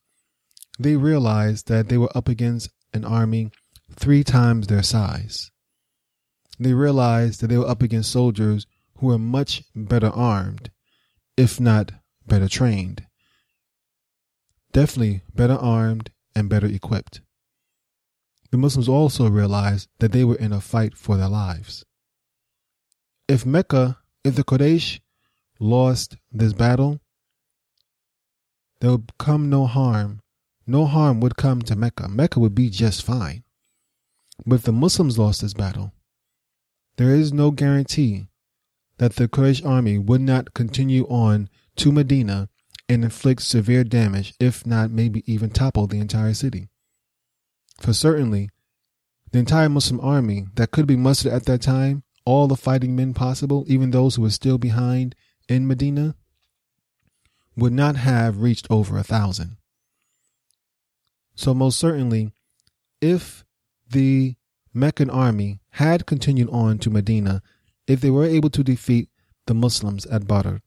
they 0.77 0.95
realized 0.95 1.67
that 1.67 1.89
they 1.89 1.97
were 1.97 2.15
up 2.15 2.27
against 2.27 2.69
an 2.93 3.05
army 3.05 3.51
three 3.95 4.23
times 4.23 4.67
their 4.67 4.83
size. 4.83 5.51
They 6.59 6.73
realized 6.73 7.41
that 7.41 7.47
they 7.47 7.57
were 7.57 7.69
up 7.69 7.81
against 7.81 8.11
soldiers 8.11 8.67
who 8.97 9.07
were 9.07 9.17
much 9.17 9.63
better 9.75 10.09
armed, 10.09 10.71
if 11.38 11.59
not 11.59 11.91
better 12.27 12.47
trained. 12.47 13.05
Definitely 14.71 15.21
better 15.33 15.55
armed 15.55 16.11
and 16.35 16.49
better 16.49 16.67
equipped. 16.67 17.21
The 18.51 18.57
Muslims 18.57 18.89
also 18.89 19.29
realized 19.29 19.89
that 19.99 20.11
they 20.11 20.23
were 20.23 20.35
in 20.35 20.51
a 20.51 20.61
fight 20.61 20.97
for 20.97 21.17
their 21.17 21.29
lives. 21.29 21.85
If 23.27 23.45
Mecca, 23.45 23.99
if 24.23 24.35
the 24.35 24.43
Quraysh 24.43 24.99
lost 25.59 26.17
this 26.31 26.53
battle, 26.53 26.99
there 28.79 28.91
would 28.91 29.17
come 29.17 29.49
no 29.49 29.65
harm. 29.65 30.21
No 30.65 30.85
harm 30.85 31.19
would 31.19 31.35
come 31.35 31.61
to 31.63 31.75
Mecca. 31.75 32.07
Mecca 32.07 32.39
would 32.39 32.55
be 32.55 32.69
just 32.69 33.03
fine. 33.03 33.43
But 34.45 34.55
if 34.55 34.61
the 34.63 34.71
Muslims 34.71 35.17
lost 35.17 35.41
this 35.41 35.53
battle, 35.53 35.93
there 36.97 37.13
is 37.13 37.33
no 37.33 37.51
guarantee 37.51 38.27
that 38.97 39.15
the 39.15 39.27
Quraysh 39.27 39.65
army 39.65 39.97
would 39.97 40.21
not 40.21 40.53
continue 40.53 41.05
on 41.07 41.49
to 41.77 41.91
Medina 41.91 42.49
and 42.87 43.03
inflict 43.03 43.41
severe 43.41 43.83
damage, 43.83 44.33
if 44.39 44.65
not 44.65 44.91
maybe 44.91 45.23
even 45.31 45.49
topple 45.49 45.87
the 45.87 45.99
entire 45.99 46.33
city. 46.33 46.69
For 47.79 47.93
certainly, 47.93 48.49
the 49.31 49.39
entire 49.39 49.69
Muslim 49.69 49.99
army 50.01 50.47
that 50.55 50.71
could 50.71 50.87
be 50.87 50.95
mustered 50.95 51.31
at 51.31 51.45
that 51.45 51.61
time, 51.61 52.03
all 52.25 52.47
the 52.47 52.55
fighting 52.55 52.95
men 52.95 53.13
possible, 53.13 53.63
even 53.67 53.91
those 53.91 54.15
who 54.15 54.23
were 54.23 54.29
still 54.29 54.57
behind 54.57 55.15
in 55.49 55.67
Medina, 55.67 56.15
would 57.57 57.73
not 57.73 57.97
have 57.97 58.41
reached 58.41 58.67
over 58.69 58.97
a 58.97 59.03
thousand. 59.03 59.57
So, 61.35 61.53
most 61.53 61.79
certainly, 61.79 62.31
if 63.01 63.43
the 63.89 64.35
Meccan 64.73 65.09
army 65.09 65.59
had 65.71 66.05
continued 66.05 66.49
on 66.51 66.77
to 66.79 66.89
Medina, 66.89 67.41
if 67.87 67.99
they 67.99 68.11
were 68.11 68.25
able 68.25 68.49
to 68.51 68.63
defeat 68.63 69.09
the 69.47 69.53
Muslims 69.53 70.05
at 70.05 70.27
Badr 70.27 70.57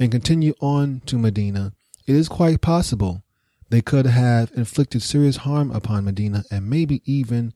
and 0.00 0.10
continue 0.10 0.54
on 0.60 1.00
to 1.06 1.16
Medina, 1.16 1.72
it 2.06 2.16
is 2.16 2.28
quite 2.28 2.60
possible 2.60 3.22
they 3.70 3.80
could 3.80 4.06
have 4.06 4.50
inflicted 4.54 5.02
serious 5.02 5.38
harm 5.38 5.70
upon 5.70 6.04
Medina 6.04 6.44
and 6.50 6.68
maybe 6.68 7.00
even 7.04 7.54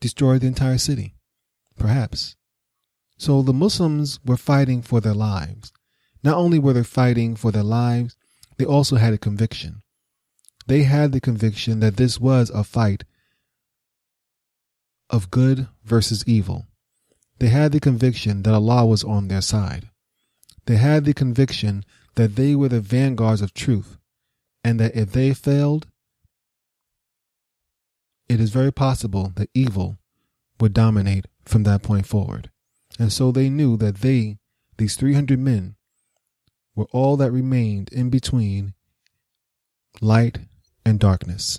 destroyed 0.00 0.40
the 0.40 0.46
entire 0.46 0.78
city. 0.78 1.14
Perhaps. 1.76 2.36
So 3.18 3.42
the 3.42 3.52
Muslims 3.52 4.20
were 4.24 4.36
fighting 4.36 4.80
for 4.80 5.00
their 5.00 5.14
lives. 5.14 5.72
Not 6.22 6.36
only 6.36 6.58
were 6.58 6.72
they 6.72 6.82
fighting 6.82 7.36
for 7.36 7.52
their 7.52 7.62
lives, 7.62 8.16
they 8.56 8.64
also 8.64 8.96
had 8.96 9.12
a 9.12 9.18
conviction. 9.18 9.82
They 10.66 10.82
had 10.82 11.12
the 11.12 11.20
conviction 11.20 11.80
that 11.80 11.96
this 11.96 12.20
was 12.20 12.50
a 12.50 12.64
fight 12.64 13.04
of 15.08 15.30
good 15.30 15.68
versus 15.84 16.24
evil. 16.26 16.66
They 17.38 17.48
had 17.48 17.72
the 17.72 17.80
conviction 17.80 18.42
that 18.42 18.54
Allah 18.54 18.84
was 18.84 19.04
on 19.04 19.28
their 19.28 19.40
side. 19.40 19.88
They 20.66 20.76
had 20.76 21.04
the 21.04 21.14
conviction 21.14 21.84
that 22.16 22.36
they 22.36 22.54
were 22.54 22.68
the 22.68 22.80
vanguards 22.80 23.40
of 23.40 23.54
truth, 23.54 23.96
and 24.62 24.78
that 24.80 24.94
if 24.94 25.12
they 25.12 25.32
failed, 25.32 25.86
it 28.28 28.40
is 28.40 28.50
very 28.50 28.72
possible 28.72 29.32
that 29.36 29.48
evil 29.54 29.96
would 30.60 30.74
dominate 30.74 31.26
from 31.46 31.62
that 31.62 31.82
point 31.82 32.06
forward. 32.06 32.50
And 32.98 33.10
so 33.12 33.32
they 33.32 33.48
knew 33.48 33.76
that 33.78 33.96
they, 33.98 34.36
these 34.76 34.96
300 34.96 35.38
men, 35.38 35.76
were 36.78 36.86
all 36.92 37.16
that 37.16 37.32
remained 37.32 37.92
in 37.92 38.08
between 38.08 38.72
light 40.00 40.38
and 40.86 41.00
darkness. 41.00 41.58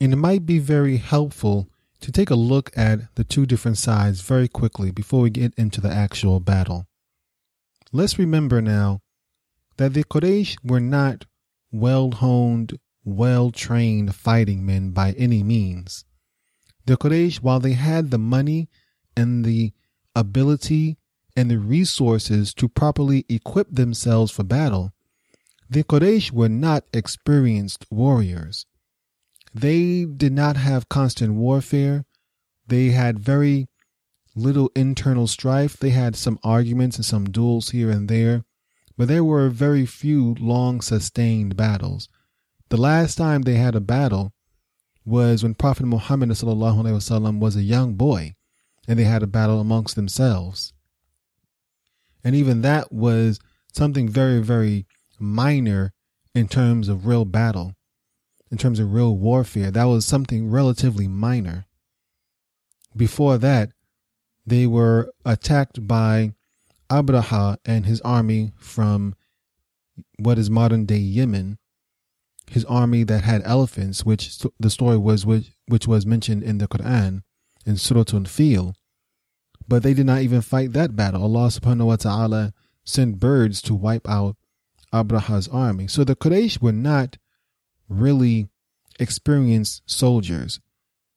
And 0.00 0.12
it 0.12 0.16
might 0.16 0.46
be 0.46 0.60
very 0.60 0.98
helpful 0.98 1.68
to 2.00 2.12
take 2.12 2.30
a 2.30 2.36
look 2.36 2.70
at 2.76 3.12
the 3.16 3.24
two 3.24 3.44
different 3.44 3.76
sides 3.76 4.20
very 4.20 4.46
quickly 4.46 4.92
before 4.92 5.22
we 5.22 5.30
get 5.30 5.52
into 5.56 5.80
the 5.80 5.90
actual 5.90 6.38
battle. 6.38 6.86
Let's 7.92 8.20
remember 8.20 8.62
now 8.62 9.00
that 9.78 9.94
the 9.94 10.04
Quraysh 10.04 10.58
were 10.62 10.80
not 10.80 11.24
well 11.72 12.12
honed, 12.12 12.78
well 13.04 13.50
trained 13.50 14.14
fighting 14.14 14.64
men 14.64 14.92
by 14.92 15.10
any 15.18 15.42
means. 15.42 16.04
The 16.84 16.96
Quraysh, 16.96 17.38
while 17.38 17.58
they 17.58 17.72
had 17.72 18.12
the 18.12 18.18
money 18.18 18.68
and 19.16 19.44
the 19.44 19.72
ability 20.14 20.98
and 21.36 21.50
the 21.50 21.58
resources 21.58 22.54
to 22.54 22.68
properly 22.68 23.26
equip 23.28 23.70
themselves 23.70 24.32
for 24.32 24.42
battle, 24.42 24.92
the 25.68 25.84
Quraysh 25.84 26.32
were 26.32 26.48
not 26.48 26.84
experienced 26.92 27.86
warriors. 27.90 28.66
They 29.52 30.04
did 30.04 30.32
not 30.32 30.56
have 30.56 30.88
constant 30.88 31.34
warfare. 31.34 32.04
They 32.66 32.90
had 32.90 33.18
very 33.18 33.68
little 34.34 34.70
internal 34.76 35.26
strife. 35.26 35.76
They 35.76 35.90
had 35.90 36.16
some 36.16 36.38
arguments 36.42 36.96
and 36.96 37.04
some 37.04 37.24
duels 37.24 37.70
here 37.70 37.90
and 37.90 38.08
there, 38.08 38.44
but 38.96 39.08
there 39.08 39.24
were 39.24 39.48
very 39.48 39.86
few 39.86 40.34
long 40.38 40.80
sustained 40.80 41.56
battles. 41.56 42.08
The 42.68 42.76
last 42.76 43.16
time 43.16 43.42
they 43.42 43.54
had 43.54 43.74
a 43.74 43.80
battle 43.80 44.32
was 45.04 45.42
when 45.42 45.54
Prophet 45.54 45.86
Muhammad 45.86 46.28
was 46.28 47.56
a 47.56 47.62
young 47.62 47.94
boy 47.94 48.34
and 48.88 48.98
they 48.98 49.04
had 49.04 49.22
a 49.22 49.26
battle 49.28 49.60
amongst 49.60 49.96
themselves. 49.96 50.72
And 52.26 52.34
even 52.34 52.62
that 52.62 52.90
was 52.90 53.38
something 53.72 54.08
very, 54.08 54.42
very 54.42 54.84
minor 55.20 55.92
in 56.34 56.48
terms 56.48 56.88
of 56.88 57.06
real 57.06 57.24
battle, 57.24 57.76
in 58.50 58.58
terms 58.58 58.80
of 58.80 58.92
real 58.92 59.16
warfare. 59.16 59.70
That 59.70 59.84
was 59.84 60.04
something 60.04 60.50
relatively 60.50 61.06
minor. 61.06 61.66
Before 62.96 63.38
that, 63.38 63.70
they 64.44 64.66
were 64.66 65.12
attacked 65.24 65.86
by 65.86 66.34
Abraha 66.90 67.58
and 67.64 67.86
his 67.86 68.00
army 68.00 68.50
from 68.58 69.14
what 70.18 70.36
is 70.36 70.50
modern 70.50 70.84
day 70.84 70.98
Yemen, 70.98 71.58
his 72.50 72.64
army 72.64 73.04
that 73.04 73.22
had 73.22 73.42
elephants, 73.44 74.04
which 74.04 74.40
the 74.58 74.70
story 74.70 74.96
was 74.96 75.24
which, 75.24 75.52
which 75.68 75.86
was 75.86 76.04
mentioned 76.04 76.42
in 76.42 76.58
the 76.58 76.66
Quran 76.66 77.22
in 77.64 77.76
Surah 77.76 78.02
Al-Fil. 78.12 78.74
But 79.68 79.82
they 79.82 79.94
did 79.94 80.06
not 80.06 80.22
even 80.22 80.40
fight 80.42 80.72
that 80.72 80.94
battle. 80.94 81.22
Allah 81.22 81.48
subhanahu 81.48 81.86
wa 81.86 81.96
ta'ala 81.96 82.52
sent 82.84 83.18
birds 83.18 83.60
to 83.62 83.74
wipe 83.74 84.08
out 84.08 84.36
Abraha's 84.92 85.48
army. 85.48 85.88
So 85.88 86.04
the 86.04 86.16
Quraysh 86.16 86.60
were 86.62 86.72
not 86.72 87.18
really 87.88 88.48
experienced 88.98 89.82
soldiers. 89.86 90.60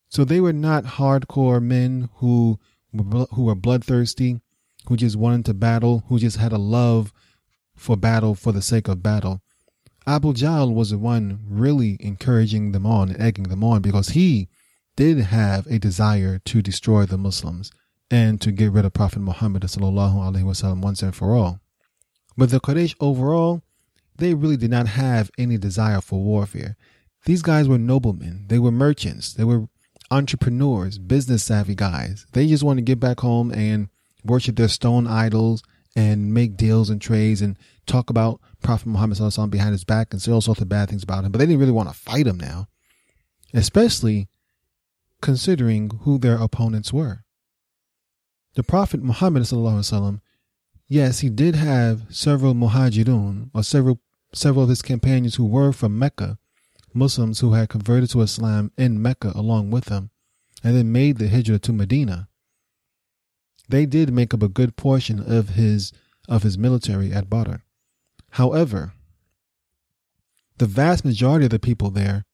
So 0.09 0.25
they 0.25 0.41
were 0.41 0.53
not 0.53 0.83
hardcore 0.85 1.61
men 1.61 2.09
who 2.15 2.59
were, 2.91 3.27
who 3.33 3.43
were 3.43 3.55
bloodthirsty, 3.55 4.41
who 4.87 4.97
just 4.97 5.15
wanted 5.15 5.45
to 5.45 5.53
battle, 5.53 6.03
who 6.07 6.17
just 6.17 6.37
had 6.37 6.51
a 6.51 6.57
love 6.57 7.13
for 7.75 7.95
battle 7.95 8.35
for 8.35 8.51
the 8.51 8.61
sake 8.61 8.87
of 8.87 9.03
battle. 9.03 9.41
Abu 10.07 10.33
Jahl 10.33 10.73
was 10.73 10.89
the 10.89 10.97
one 10.97 11.39
really 11.47 11.97
encouraging 11.99 12.71
them 12.71 12.85
on 12.85 13.09
and 13.09 13.21
egging 13.21 13.49
them 13.49 13.63
on 13.63 13.81
because 13.81 14.09
he 14.09 14.49
did 14.95 15.19
have 15.19 15.67
a 15.67 15.77
desire 15.77 16.39
to 16.39 16.61
destroy 16.63 17.05
the 17.05 17.17
Muslims 17.17 17.71
and 18.11 18.41
to 18.41 18.51
get 18.51 18.71
rid 18.71 18.85
of 18.85 18.93
Prophet 18.93 19.19
Muhammad 19.19 19.61
wasallam 19.63 20.81
once 20.81 21.01
and 21.01 21.15
for 21.15 21.35
all. 21.35 21.59
But 22.37 22.49
the 22.49 22.59
Quraysh 22.59 22.95
overall, 22.99 23.61
they 24.17 24.33
really 24.33 24.57
did 24.57 24.71
not 24.71 24.87
have 24.87 25.29
any 25.37 25.57
desire 25.57 26.01
for 26.01 26.23
warfare. 26.23 26.77
These 27.25 27.41
guys 27.41 27.67
were 27.67 27.77
noblemen. 27.77 28.45
They 28.47 28.59
were 28.59 28.71
merchants. 28.71 29.33
They 29.33 29.43
were 29.43 29.67
entrepreneurs, 30.09 30.97
business 30.97 31.43
savvy 31.43 31.75
guys. 31.75 32.25
They 32.33 32.47
just 32.47 32.63
wanted 32.63 32.81
to 32.81 32.91
get 32.91 32.99
back 32.99 33.19
home 33.19 33.51
and 33.51 33.89
worship 34.23 34.55
their 34.55 34.67
stone 34.67 35.07
idols 35.07 35.63
and 35.95 36.33
make 36.33 36.57
deals 36.57 36.89
and 36.89 37.01
trades 37.01 37.41
and 37.41 37.57
talk 37.85 38.09
about 38.09 38.39
Prophet 38.61 38.87
Muhammad 38.87 39.17
behind 39.49 39.71
his 39.71 39.83
back 39.83 40.13
and 40.13 40.21
say 40.21 40.31
all 40.31 40.41
sorts 40.41 40.61
of 40.61 40.69
bad 40.69 40.89
things 40.89 41.03
about 41.03 41.23
him. 41.23 41.31
But 41.31 41.39
they 41.39 41.45
didn't 41.45 41.59
really 41.59 41.71
want 41.71 41.89
to 41.89 41.95
fight 41.95 42.27
him 42.27 42.37
now, 42.37 42.67
especially 43.53 44.29
considering 45.21 45.91
who 46.01 46.17
their 46.17 46.35
opponents 46.35 46.93
were. 46.93 47.23
The 48.59 48.63
Prophet 48.63 49.01
Muhammad, 49.01 49.43
وسلم, 49.43 50.19
yes, 50.89 51.19
he 51.19 51.29
did 51.29 51.55
have 51.55 52.13
several 52.13 52.53
muhajirun 52.53 53.51
or 53.53 53.63
several 53.63 54.01
several 54.33 54.63
of 54.63 54.69
his 54.69 54.81
companions 54.81 55.35
who 55.35 55.45
were 55.45 55.71
from 55.71 55.97
Mecca, 55.97 56.37
Muslims 56.93 57.39
who 57.39 57.53
had 57.53 57.69
converted 57.69 58.09
to 58.09 58.21
Islam 58.21 58.73
in 58.77 59.01
Mecca 59.01 59.31
along 59.33 59.71
with 59.71 59.87
him, 59.87 60.09
and 60.61 60.75
then 60.75 60.91
made 60.91 61.19
the 61.19 61.29
hijrah 61.29 61.59
to 61.59 61.71
Medina. 61.71 62.27
They 63.69 63.85
did 63.85 64.11
make 64.11 64.33
up 64.33 64.43
a 64.43 64.49
good 64.49 64.75
portion 64.75 65.21
of 65.21 65.51
his 65.51 65.93
of 66.27 66.43
his 66.43 66.57
military 66.57 67.13
at 67.13 67.29
Badr. 67.29 67.63
However, 68.31 68.91
the 70.57 70.65
vast 70.65 71.05
majority 71.05 71.45
of 71.45 71.51
the 71.51 71.59
people 71.59 71.91
there 71.91 72.25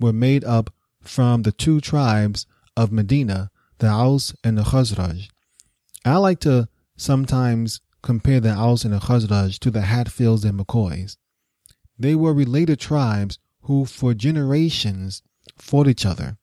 were 0.00 0.14
made 0.14 0.42
up 0.42 0.72
from 1.02 1.42
the 1.42 1.52
two 1.52 1.82
tribes 1.82 2.46
of 2.78 2.90
Medina, 2.90 3.50
the 3.76 3.88
Aus 3.88 4.34
and 4.42 4.56
the 4.56 4.62
Khazraj. 4.62 5.28
I 6.06 6.18
like 6.18 6.38
to 6.40 6.68
sometimes 6.96 7.80
compare 8.02 8.38
the 8.38 8.52
Aus 8.52 8.84
and 8.84 8.94
the 8.94 8.98
Khazraj 8.98 9.58
to 9.58 9.70
the 9.70 9.82
Hatfields 9.82 10.44
and 10.44 10.58
McCoys. 10.58 11.16
They 11.98 12.14
were 12.14 12.32
related 12.32 12.78
tribes 12.78 13.38
who, 13.62 13.84
for 13.84 14.14
generations, 14.14 15.22
fought 15.58 15.88
each 15.88 16.06
other. 16.06 16.36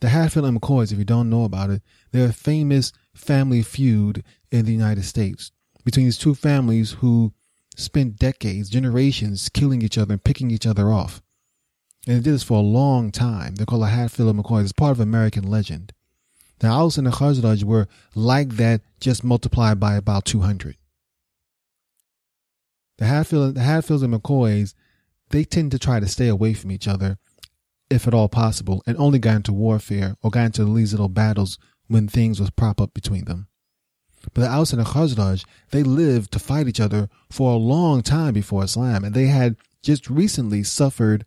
The 0.00 0.10
Hatfield 0.10 0.46
and 0.46 0.60
McCoys, 0.60 0.92
if 0.92 0.98
you 0.98 1.04
don't 1.04 1.28
know 1.28 1.42
about 1.42 1.70
it, 1.70 1.82
they're 2.12 2.28
a 2.28 2.32
famous 2.32 2.92
family 3.12 3.62
feud 3.62 4.22
in 4.52 4.64
the 4.64 4.72
United 4.72 5.04
States 5.04 5.50
between 5.84 6.06
these 6.06 6.18
two 6.18 6.36
families 6.36 6.92
who 6.92 7.32
spent 7.76 8.18
decades, 8.18 8.70
generations 8.70 9.48
killing 9.48 9.82
each 9.82 9.98
other 9.98 10.12
and 10.12 10.24
picking 10.24 10.52
each 10.52 10.66
other 10.66 10.92
off. 10.92 11.20
And 12.06 12.16
they 12.16 12.20
did 12.20 12.34
this 12.34 12.44
for 12.44 12.58
a 12.58 12.60
long 12.60 13.10
time. 13.10 13.56
They're 13.56 13.66
called 13.66 13.82
the 13.82 13.88
Hatfield 13.88 14.28
and 14.28 14.44
McCoys. 14.44 14.62
It's 14.62 14.72
part 14.72 14.92
of 14.92 15.00
American 15.00 15.44
legend. 15.44 15.92
The 16.60 16.68
Aus 16.68 16.98
and 16.98 17.06
the 17.06 17.12
Khazraj 17.12 17.62
were 17.64 17.86
like 18.14 18.50
that, 18.56 18.80
just 19.00 19.22
multiplied 19.22 19.78
by 19.78 19.94
about 19.94 20.24
200. 20.24 20.76
The 22.98 23.06
Hatfield, 23.06 23.54
the 23.54 23.62
Hatfields 23.62 24.02
and 24.02 24.12
McCoys, 24.12 24.74
they 25.30 25.44
tend 25.44 25.70
to 25.70 25.78
try 25.78 26.00
to 26.00 26.08
stay 26.08 26.26
away 26.26 26.54
from 26.54 26.72
each 26.72 26.88
other, 26.88 27.18
if 27.90 28.08
at 28.08 28.14
all 28.14 28.28
possible, 28.28 28.82
and 28.86 28.96
only 28.96 29.18
got 29.18 29.36
into 29.36 29.52
warfare 29.52 30.16
or 30.20 30.30
got 30.30 30.46
into 30.46 30.64
these 30.74 30.92
little 30.92 31.08
battles 31.08 31.58
when 31.86 32.08
things 32.08 32.40
was 32.40 32.50
prop 32.50 32.80
up 32.80 32.92
between 32.92 33.24
them. 33.26 33.46
But 34.34 34.42
the 34.42 34.50
Aus 34.50 34.72
and 34.72 34.80
the 34.80 34.90
Khazraj, 34.90 35.44
they 35.70 35.84
lived 35.84 36.32
to 36.32 36.38
fight 36.40 36.66
each 36.66 36.80
other 36.80 37.08
for 37.30 37.52
a 37.52 37.56
long 37.56 38.02
time 38.02 38.34
before 38.34 38.64
Islam, 38.64 39.04
and 39.04 39.14
they 39.14 39.26
had 39.26 39.56
just 39.82 40.10
recently 40.10 40.64
suffered 40.64 41.24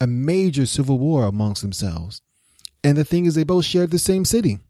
a 0.00 0.06
major 0.06 0.66
civil 0.66 0.98
war 0.98 1.24
amongst 1.24 1.62
themselves. 1.62 2.22
And 2.84 2.96
the 2.96 3.04
thing 3.04 3.26
is, 3.26 3.34
they 3.34 3.44
both 3.44 3.64
shared 3.64 3.90
the 3.90 3.98
same 3.98 4.24
city. 4.24 4.60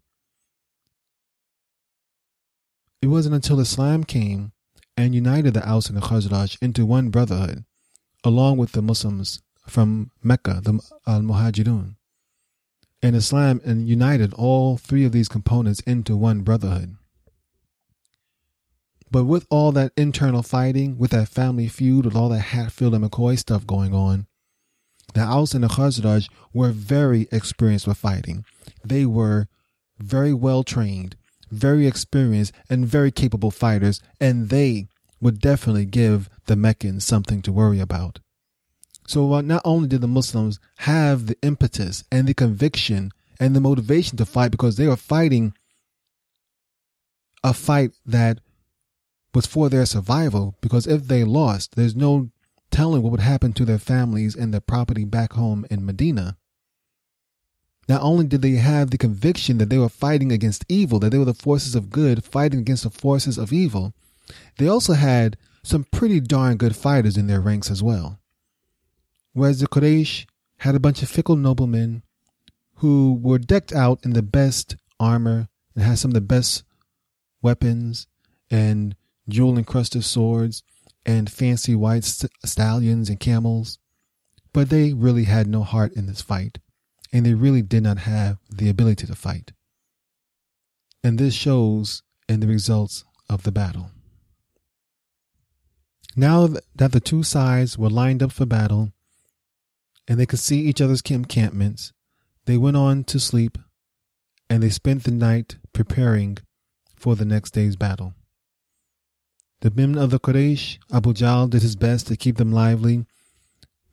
It 3.01 3.09
wasn't 3.09 3.35
until 3.35 3.61
Islam 3.61 4.05
came 4.05 4.53
and 4.97 5.15
united 5.15 5.55
the 5.55 5.69
Aus 5.69 5.89
and 5.89 5.97
the 5.97 6.01
Khazraj 6.01 6.59
into 6.61 6.85
one 6.85 7.11
brotherhood, 7.11 7.65
along 8.25 8.57
with 8.59 8.73
the 8.73 8.83
Muslims 8.83 9.41
from 9.69 10.11
Mecca, 10.23 10.61
the 10.63 10.81
Al 11.07 11.21
Muhajirun. 11.21 11.95
And 13.01 13.15
Islam 13.15 13.61
and 13.65 13.89
united 13.89 14.35
all 14.35 14.77
three 14.77 15.05
of 15.05 15.13
these 15.13 15.29
components 15.29 15.81
into 15.81 16.17
one 16.17 16.41
brotherhood. 16.41 16.97
But 19.11 19.25
with 19.25 19.47
all 19.51 19.73
that 19.73 19.93
internal 19.97 20.43
fighting, 20.43 20.99
with 20.99 21.13
that 21.13 21.29
family 21.29 21.69
feud, 21.69 22.05
with 22.05 22.17
all 22.17 22.29
that 22.31 22.41
Hatfield 22.41 22.95
and 22.95 23.05
McCoy 23.05 23.39
stuff 23.39 23.67
going 23.67 23.95
on, 23.95 24.27
the 25.15 25.23
Aus 25.23 25.55
and 25.55 25.65
the 25.65 25.69
Khazraj 25.69 26.29
were 26.53 26.71
very 26.71 27.29
experienced 27.33 27.87
with 27.87 27.99
fighting. 27.99 28.45
They 28.85 29.07
were 29.07 29.49
very 29.99 30.33
well 30.33 30.63
trained, 30.63 31.17
very 31.51 31.87
experienced, 31.87 32.53
and 32.69 32.87
very 32.87 33.11
capable 33.11 33.51
fighters, 33.51 34.01
and 34.21 34.49
they 34.49 34.89
would 35.21 35.41
definitely 35.41 35.87
give 35.87 36.29
the 36.47 36.57
Meccans 36.57 37.05
something 37.05 37.43
to 37.43 37.53
worry 37.53 37.81
about. 37.81 38.21
So 39.07 39.33
uh, 39.33 39.41
not 39.41 39.63
only 39.65 39.89
did 39.89 40.03
the 40.03 40.09
Muslims 40.09 40.61
have 40.79 41.27
the 41.27 41.37
impetus 41.43 42.05
and 42.13 42.29
the 42.29 42.35
conviction 42.35 43.11
and 43.41 43.57
the 43.57 43.61
motivation 43.61 44.19
to 44.19 44.27
fight 44.27 44.51
because 44.51 44.77
they 44.77 44.87
were 44.87 44.97
fighting 44.97 45.55
a 47.43 47.55
fight 47.55 47.93
that 48.05 48.41
was 49.35 49.47
for 49.47 49.69
their 49.69 49.87
survival 49.87 50.57
because 50.61 50.87
if 50.87 51.09
they 51.09 51.25
lost, 51.25 51.75
there's 51.75 51.97
no 51.97 52.31
telling 52.71 53.03
what 53.03 53.11
would 53.13 53.21
happen 53.21 53.53
to 53.55 53.65
their 53.65 53.79
families 53.79 54.35
and 54.35 54.53
their 54.53 54.61
property 54.61 55.05
back 55.05 55.33
home 55.33 55.67
in 55.71 55.85
Medina. 55.85 56.37
Not 57.89 58.03
only 58.03 58.27
did 58.27 58.43
they 58.43 58.53
have 58.53 58.91
the 58.91 58.99
conviction 58.99 59.59
that 59.59 59.71
they 59.71 59.79
were 59.79 59.89
fighting 59.89 60.31
against 60.31 60.67
evil, 60.69 60.99
that 60.99 61.11
they 61.11 61.19
were 61.19 61.25
the 61.25 61.35
forces 61.35 61.75
of 61.75 61.91
good 61.91 62.23
fighting 62.25 62.61
against 62.61 62.85
the 62.85 62.91
forces 62.91 63.39
of 63.39 63.53
evil, 63.53 63.95
they 64.59 64.69
also 64.69 64.93
had 64.93 65.39
some 65.63 65.85
pretty 65.85 66.21
darn 66.21 66.57
good 66.57 66.77
fighters 66.77 67.17
in 67.17 67.27
their 67.27 67.41
ranks 67.41 67.71
as 67.71 67.83
well. 67.83 68.19
Whereas 69.33 69.61
the 69.61 69.69
Quraysh 69.69 70.27
had 70.59 70.75
a 70.75 70.81
bunch 70.81 71.03
of 71.03 71.09
fickle 71.09 71.37
noblemen 71.37 72.03
who 72.77 73.19
were 73.23 73.39
decked 73.39 73.73
out 73.73 74.01
in 74.05 74.13
the 74.13 74.23
best 74.23 74.77
armor 75.01 75.49
and 75.75 75.85
had 75.85 75.99
some 75.99 76.11
of 76.11 76.15
the 76.15 76.21
best 76.21 76.65
weapons 77.43 78.07
and 78.51 78.97
jewel 79.29 79.59
encrusted 79.59 80.05
swords, 80.05 80.63
and 81.09 81.33
fancy 81.33 81.75
white 81.75 82.05
st- 82.05 82.31
stallions 82.45 83.09
and 83.09 83.19
camels. 83.19 83.79
But 84.53 84.69
they 84.69 84.93
really 84.93 85.25
had 85.25 85.47
no 85.47 85.63
heart 85.63 85.95
in 85.95 86.05
this 86.05 86.21
fight, 86.21 86.59
and 87.13 87.25
they 87.25 87.33
really 87.33 87.63
did 87.63 87.83
not 87.83 87.99
have 87.99 88.37
the 88.51 88.69
ability 88.69 89.07
to 89.07 89.15
fight. 89.15 89.53
And 91.03 91.19
this 91.19 91.33
shows 91.33 92.03
in 92.29 92.41
the 92.41 92.47
results 92.47 93.05
of 93.31 93.45
the 93.45 93.53
battle. 93.53 93.91
Now 96.15 96.47
that 96.75 96.93
the 96.93 97.01
two 97.01 97.23
sides 97.23 97.79
were 97.79 97.89
lined 97.89 98.23
up 98.23 98.33
for 98.33 98.45
battle, 98.45 98.93
and 100.07 100.21
they 100.21 100.27
could 100.27 100.41
see 100.41 100.61
each 100.61 100.81
other's 100.83 101.01
encampments, 101.01 101.93
they 102.45 102.59
went 102.59 102.77
on 102.77 103.05
to 103.05 103.19
sleep, 103.19 103.57
and 104.51 104.63
they 104.63 104.71
spent 104.71 105.05
the 105.05 105.11
night 105.11 105.57
preparing 105.73 106.37
for 106.97 107.17
the 107.17 107.25
next 107.25 107.53
day's 107.53 107.77
battle. 107.77 108.13
The 109.61 109.73
men 109.73 109.99
of 109.99 110.11
the 110.11 110.21
Quraysh, 110.21 110.79
Abu 110.93 111.13
Jahl 111.13 111.51
did 111.51 111.63
his 111.63 111.75
best 111.75 112.07
to 112.07 112.17
keep 112.17 112.37
them 112.37 112.53
lively. 112.53 113.07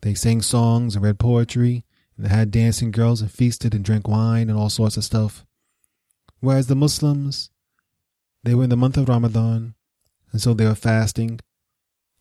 They 0.01 0.13
sang 0.13 0.43
songs 0.43 0.95
and 0.95 1.03
read 1.03 1.17
poetry, 1.17 1.83
and 2.15 2.25
they 2.25 2.29
had 2.29 2.51
dancing 2.51 2.91
girls 2.91 3.21
and 3.21 3.31
feasted 3.31 3.73
and 3.73 3.83
drank 3.83 4.07
wine 4.07 4.49
and 4.49 4.59
all 4.59 4.69
sorts 4.69 4.95
of 4.95 5.03
stuff. 5.03 5.43
Whereas 6.39 6.67
the 6.67 6.75
Muslims, 6.75 7.49
they 8.43 8.53
were 8.53 8.63
in 8.63 8.69
the 8.69 8.77
month 8.77 8.95
of 8.95 9.09
Ramadan, 9.09 9.73
and 10.31 10.39
so 10.39 10.53
they 10.53 10.65
were 10.65 10.75
fasting, 10.75 11.39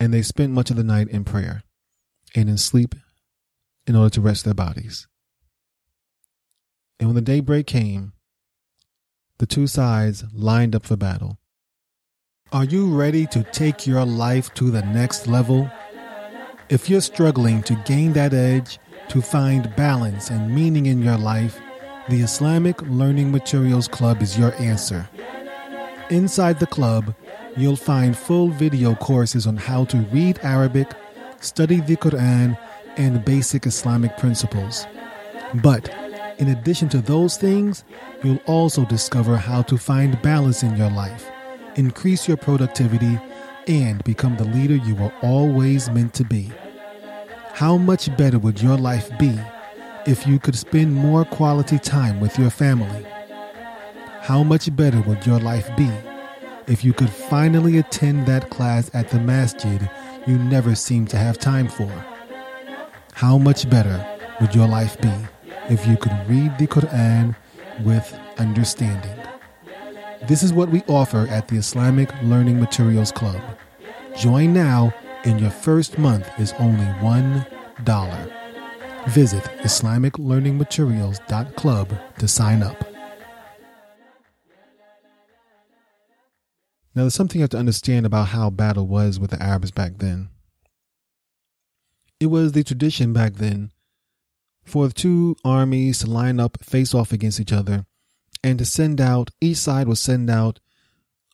and 0.01 0.15
they 0.15 0.23
spent 0.23 0.53
much 0.53 0.71
of 0.71 0.77
the 0.77 0.85
night 0.85 1.09
in 1.09 1.25
prayer 1.25 1.65
and 2.35 2.49
in 2.49 2.57
sleep 2.57 2.95
in 3.87 3.95
order 3.95 4.11
to 4.11 4.23
rest 4.23 4.47
their 4.47 4.55
bodies. 4.55 5.07
And 6.99 7.11
when 7.11 7.17
the 7.17 7.21
daybreak 7.21 7.67
came, 7.67 8.15
the 9.37 9.47
two 9.47 9.67
sides 9.67 10.25
lined 10.33 10.75
up 10.75 10.87
for 10.87 10.97
battle. 10.97 11.39
Are 12.55 12.63
you 12.65 12.87
ready 12.87 13.27
to 13.27 13.43
take 13.43 13.85
your 13.85 14.05
life 14.05 14.55
to 14.55 14.71
the 14.71 14.83
next 14.83 15.27
level? 15.27 15.69
If 16.69 16.89
you're 16.89 17.01
struggling 17.01 17.65
to 17.65 17.75
gain 17.85 18.13
that 18.13 18.33
edge, 18.33 18.79
to 19.09 19.21
find 19.21 19.75
balance 19.75 20.31
and 20.31 20.55
meaning 20.55 20.87
in 20.87 21.03
your 21.03 21.19
life, 21.19 21.61
the 22.09 22.21
Islamic 22.21 22.81
Learning 22.83 23.33
Materials 23.33 23.89
Club 23.89 24.23
is 24.23 24.39
your 24.39 24.55
answer. 24.55 25.09
Inside 26.11 26.61
the 26.61 26.69
club, 26.69 27.17
you'll 27.57 27.75
find 27.75 28.17
full 28.17 28.51
video 28.51 28.95
courses 28.95 29.49
on 29.49 29.57
how 29.57 29.85
to 29.87 29.97
read 30.13 30.39
Arabic, 30.45 30.93
study 31.41 31.81
the 31.81 31.97
Quran, 31.97 32.57
and 32.97 33.25
basic 33.25 33.67
Islamic 33.67 34.17
principles. 34.17 34.87
But 35.55 35.93
in 36.39 36.51
addition 36.51 36.89
to 36.91 37.01
those 37.01 37.37
things, 37.37 37.83
you'll 38.23 38.45
also 38.47 38.85
discover 38.85 39.37
how 39.37 39.63
to 39.63 39.77
find 39.77 40.23
balance 40.23 40.63
in 40.63 40.77
your 40.77 40.91
life, 40.93 41.29
increase 41.77 42.29
your 42.29 42.37
productivity, 42.37 43.19
and 43.67 44.03
become 44.05 44.37
the 44.37 44.45
leader 44.45 44.77
you 44.77 44.95
were 44.95 45.13
always 45.23 45.91
meant 45.91 46.15
to 46.15 46.25
be. 46.25 46.53
How 47.53 47.77
much 47.77 48.15
better 48.17 48.39
would 48.39 48.61
your 48.61 48.77
life 48.77 49.11
be 49.19 49.39
if 50.07 50.27
you 50.27 50.39
could 50.39 50.57
spend 50.57 50.95
more 50.95 51.25
quality 51.25 51.79
time 51.79 52.21
with 52.21 52.39
your 52.39 52.51
family? 52.51 53.07
How 54.21 54.43
much 54.43 54.75
better 54.75 55.01
would 55.03 55.25
your 55.27 55.39
life 55.39 55.71
be 55.77 55.91
if 56.67 56.85
you 56.85 56.93
could 56.93 57.11
finally 57.11 57.79
attend 57.79 58.27
that 58.27 58.51
class 58.51 58.91
at 58.95 59.09
the 59.11 59.21
masjid 59.21 59.89
you 60.27 60.39
never 60.39 60.75
seem 60.75 61.07
to 61.09 61.17
have 61.17 61.39
time 61.39 61.69
for? 61.69 61.93
How 63.13 63.39
much 63.39 63.69
better 63.71 64.05
would 64.41 64.55
your 64.55 64.67
life 64.67 65.01
be 65.01 65.13
if 65.69 65.87
you 65.87 65.97
could 65.97 66.13
read 66.29 66.59
the 66.59 66.67
Quran 66.67 67.37
with 67.85 68.19
understanding? 68.39 69.24
This 70.27 70.43
is 70.43 70.55
what 70.55 70.71
we 70.71 70.81
offer 70.89 71.27
at 71.29 71.49
the 71.49 71.57
Islamic 71.57 72.11
Learning 72.23 72.59
Materials 72.59 73.13
Club. 73.13 73.43
Join 74.17 74.55
now, 74.55 74.95
and 75.25 75.39
your 75.39 75.51
first 75.51 75.99
month 75.99 76.27
is 76.39 76.55
only 76.59 76.85
$1. 76.85 79.09
Visit 79.09 79.43
IslamicLearningMaterials.club 79.43 81.99
to 82.19 82.29
sign 82.29 82.63
up. 82.63 82.83
Now, 86.95 87.03
there's 87.03 87.15
something 87.15 87.41
you 87.41 87.43
have 87.43 87.51
to 87.51 87.59
understand 87.59 88.07
about 88.07 88.29
how 88.29 88.49
battle 88.49 88.87
was 88.87 89.21
with 89.21 89.31
the 89.31 89.43
Arabs 89.43 89.73
back 89.73 89.99
then. 89.99 90.31
It 92.19 92.29
was 92.29 92.53
the 92.53 92.65
tradition 92.65 93.13
back 93.13 93.35
then 93.35 93.73
for 94.65 94.89
the 94.89 94.95
two 94.95 95.37
armies 95.45 95.99
to 95.99 96.07
line 96.07 96.41
up 96.41 96.65
face 96.65 96.95
off 96.95 97.13
against 97.13 97.41
each 97.41 97.53
other 97.53 97.85
and 98.45 98.59
to 98.59 98.67
send 98.67 99.01
out, 99.01 99.31
each 99.41 99.57
side 99.57 99.89
would 99.89 99.97
send 99.97 100.29
out 100.29 100.61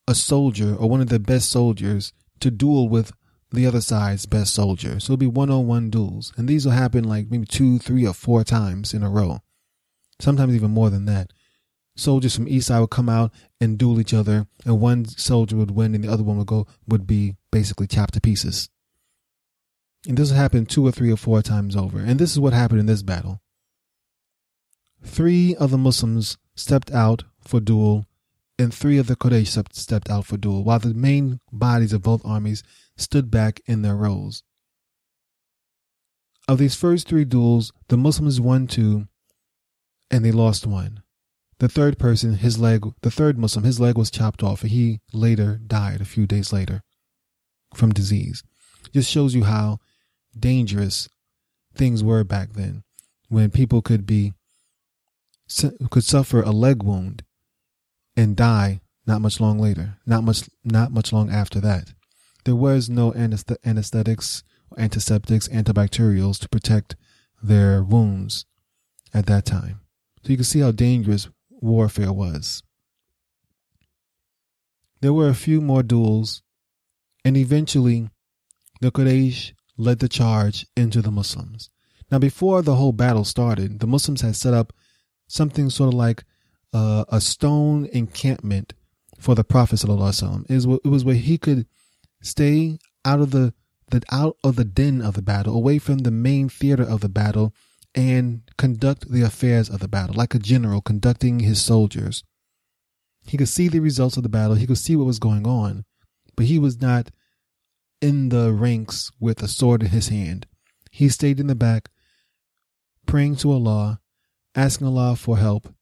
a 0.06 0.14
soldier 0.14 0.76
or 0.76 0.88
one 0.88 1.00
of 1.00 1.08
their 1.08 1.18
best 1.18 1.50
soldiers 1.50 2.12
to 2.38 2.52
duel 2.52 2.88
with 2.88 3.12
the 3.50 3.66
other 3.66 3.80
side's 3.80 4.26
best 4.26 4.54
soldier. 4.54 5.00
So 5.00 5.12
it'll 5.12 5.16
be 5.16 5.26
one 5.26 5.50
on 5.50 5.66
one 5.66 5.90
duels. 5.90 6.32
And 6.36 6.48
these 6.48 6.64
will 6.64 6.72
happen 6.72 7.02
like 7.02 7.28
maybe 7.28 7.46
two, 7.46 7.80
three, 7.80 8.06
or 8.06 8.14
four 8.14 8.44
times 8.44 8.94
in 8.94 9.02
a 9.02 9.10
row. 9.10 9.40
Sometimes 10.20 10.54
even 10.54 10.70
more 10.70 10.88
than 10.88 11.06
that. 11.06 11.32
Soldiers 11.96 12.36
from 12.36 12.46
each 12.46 12.64
side 12.64 12.78
would 12.78 12.90
come 12.90 13.08
out 13.08 13.32
and 13.60 13.76
duel 13.76 14.00
each 14.00 14.14
other, 14.14 14.46
and 14.64 14.80
one 14.80 15.04
soldier 15.04 15.56
would 15.56 15.72
win 15.72 15.96
and 15.96 16.04
the 16.04 16.12
other 16.12 16.22
one 16.22 16.38
would 16.38 16.46
go 16.46 16.68
would 16.86 17.08
be 17.08 17.34
basically 17.50 17.88
chopped 17.88 18.14
to 18.14 18.20
pieces. 18.20 18.70
And 20.06 20.16
this 20.16 20.30
will 20.30 20.38
happen 20.38 20.64
two 20.64 20.86
or 20.86 20.92
three 20.92 21.12
or 21.12 21.16
four 21.16 21.42
times 21.42 21.74
over. 21.74 21.98
And 21.98 22.20
this 22.20 22.30
is 22.30 22.38
what 22.38 22.52
happened 22.52 22.78
in 22.78 22.86
this 22.86 23.02
battle. 23.02 23.42
Three 25.02 25.56
of 25.56 25.70
the 25.72 25.78
Muslims 25.78 26.38
stepped 26.54 26.90
out 26.90 27.24
for 27.40 27.60
duel, 27.60 28.06
and 28.58 28.74
three 28.74 28.98
of 28.98 29.06
the 29.06 29.16
Quraysh 29.16 29.74
stepped 29.74 30.10
out 30.10 30.26
for 30.26 30.36
duel, 30.36 30.64
while 30.64 30.78
the 30.78 30.94
main 30.94 31.40
bodies 31.50 31.92
of 31.92 32.02
both 32.02 32.24
armies 32.24 32.62
stood 32.96 33.30
back 33.30 33.60
in 33.66 33.82
their 33.82 33.96
rows. 33.96 34.42
Of 36.46 36.58
these 36.58 36.74
first 36.74 37.08
three 37.08 37.24
duels, 37.24 37.72
the 37.88 37.96
Muslims 37.96 38.40
won 38.40 38.66
two, 38.66 39.06
and 40.10 40.24
they 40.24 40.32
lost 40.32 40.66
one. 40.66 41.02
The 41.58 41.68
third 41.68 41.98
person, 41.98 42.34
his 42.34 42.58
leg, 42.58 42.84
the 43.02 43.10
third 43.10 43.38
Muslim, 43.38 43.64
his 43.64 43.78
leg 43.78 43.96
was 43.96 44.10
chopped 44.10 44.42
off, 44.42 44.62
and 44.62 44.70
he 44.70 45.00
later 45.12 45.60
died 45.64 46.00
a 46.00 46.06
few 46.06 46.26
days 46.26 46.52
later 46.52 46.82
from 47.74 47.92
disease. 47.92 48.42
Just 48.92 49.10
shows 49.10 49.34
you 49.34 49.44
how 49.44 49.78
dangerous 50.38 51.08
things 51.74 52.02
were 52.02 52.24
back 52.24 52.54
then, 52.54 52.82
when 53.28 53.50
people 53.50 53.82
could 53.82 54.06
be 54.06 54.32
could 55.90 56.04
suffer 56.04 56.42
a 56.42 56.50
leg 56.50 56.82
wound 56.82 57.24
and 58.16 58.36
die 58.36 58.80
not 59.06 59.20
much 59.20 59.40
long 59.40 59.58
later, 59.58 59.98
not 60.06 60.22
much 60.22 60.48
not 60.64 60.92
much 60.92 61.12
long 61.12 61.30
after 61.30 61.60
that. 61.60 61.92
There 62.44 62.56
was 62.56 62.88
no 62.88 63.12
anesthetics, 63.14 64.42
antiseptics, 64.78 65.48
antibacterials 65.48 66.38
to 66.40 66.48
protect 66.48 66.96
their 67.42 67.82
wounds 67.82 68.46
at 69.12 69.26
that 69.26 69.44
time. 69.44 69.80
So 70.22 70.30
you 70.30 70.36
can 70.36 70.44
see 70.44 70.60
how 70.60 70.70
dangerous 70.70 71.28
warfare 71.50 72.12
was. 72.12 72.62
There 75.00 75.12
were 75.12 75.28
a 75.28 75.34
few 75.34 75.60
more 75.60 75.82
duels, 75.82 76.42
and 77.24 77.36
eventually 77.36 78.10
the 78.80 78.90
Quraysh 78.90 79.52
led 79.76 79.98
the 79.98 80.08
charge 80.08 80.66
into 80.76 81.00
the 81.00 81.10
Muslims. 81.10 81.70
Now, 82.10 82.18
before 82.18 82.60
the 82.60 82.74
whole 82.74 82.92
battle 82.92 83.24
started, 83.24 83.80
the 83.80 83.86
Muslims 83.86 84.20
had 84.20 84.36
set 84.36 84.52
up 84.52 84.72
something 85.30 85.70
sort 85.70 85.88
of 85.88 85.94
like 85.94 86.24
uh, 86.72 87.04
a 87.08 87.20
stone 87.20 87.86
encampment 87.92 88.74
for 89.18 89.34
the 89.34 89.44
Prophet 89.44 89.76
sallallahu 89.76 90.50
is 90.50 90.66
It 90.66 90.88
was 90.88 91.04
where 91.04 91.14
he 91.14 91.38
could 91.38 91.66
stay 92.20 92.78
out 93.04 93.20
of 93.20 93.30
the, 93.30 93.54
the 93.90 94.02
out 94.10 94.36
of 94.42 94.56
the 94.56 94.64
den 94.64 95.00
of 95.00 95.14
the 95.14 95.22
battle, 95.22 95.54
away 95.54 95.78
from 95.78 95.98
the 95.98 96.10
main 96.10 96.48
theater 96.48 96.82
of 96.82 97.00
the 97.00 97.08
battle, 97.08 97.54
and 97.94 98.42
conduct 98.56 99.10
the 99.10 99.22
affairs 99.22 99.68
of 99.68 99.80
the 99.80 99.88
battle, 99.88 100.14
like 100.16 100.34
a 100.34 100.38
general 100.38 100.80
conducting 100.80 101.40
his 101.40 101.62
soldiers. 101.62 102.24
He 103.24 103.36
could 103.36 103.48
see 103.48 103.68
the 103.68 103.80
results 103.80 104.16
of 104.16 104.22
the 104.22 104.28
battle, 104.28 104.56
he 104.56 104.66
could 104.66 104.78
see 104.78 104.96
what 104.96 105.06
was 105.06 105.18
going 105.18 105.46
on, 105.46 105.84
but 106.36 106.46
he 106.46 106.58
was 106.58 106.80
not 106.80 107.10
in 108.00 108.30
the 108.30 108.52
ranks 108.52 109.12
with 109.20 109.42
a 109.42 109.48
sword 109.48 109.82
in 109.82 109.90
his 109.90 110.08
hand. 110.08 110.46
He 110.90 111.08
stayed 111.08 111.38
in 111.38 111.46
the 111.46 111.54
back, 111.54 111.90
praying 113.06 113.36
to 113.36 113.52
Allah, 113.52 113.99
asking 114.54 114.86
Allah 114.86 115.16
for 115.16 115.38
help, 115.38 115.72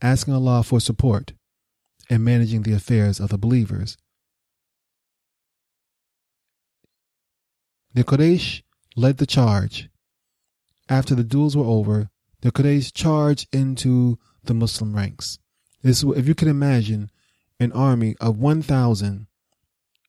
asking 0.00 0.34
Allah 0.34 0.62
for 0.62 0.80
support, 0.80 1.32
and 2.08 2.24
managing 2.24 2.62
the 2.62 2.72
affairs 2.72 3.20
of 3.20 3.30
the 3.30 3.38
believers. 3.38 3.96
The 7.94 8.04
Quraysh 8.04 8.62
led 8.96 9.18
the 9.18 9.26
charge. 9.26 9.88
After 10.88 11.14
the 11.14 11.24
duels 11.24 11.56
were 11.56 11.64
over, 11.64 12.10
the 12.40 12.52
Quraysh 12.52 12.92
charged 12.92 13.48
into 13.54 14.18
the 14.44 14.54
Muslim 14.54 14.94
ranks. 14.94 15.38
This, 15.82 16.02
if 16.02 16.26
you 16.26 16.34
can 16.34 16.48
imagine, 16.48 17.10
an 17.60 17.72
army 17.72 18.16
of 18.20 18.38
1,000 18.38 19.26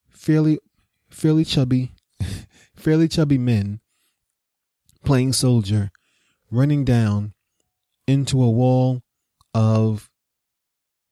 fairly, 0.09 0.59
fairly 1.09 1.45
chubby, 1.45 1.91
fairly 2.75 3.07
chubby 3.07 3.37
men 3.37 3.79
playing 5.03 5.33
soldier, 5.33 5.91
running 6.49 6.85
down 6.85 7.33
into 8.07 8.41
a 8.41 8.49
wall 8.49 9.01
of 9.53 10.09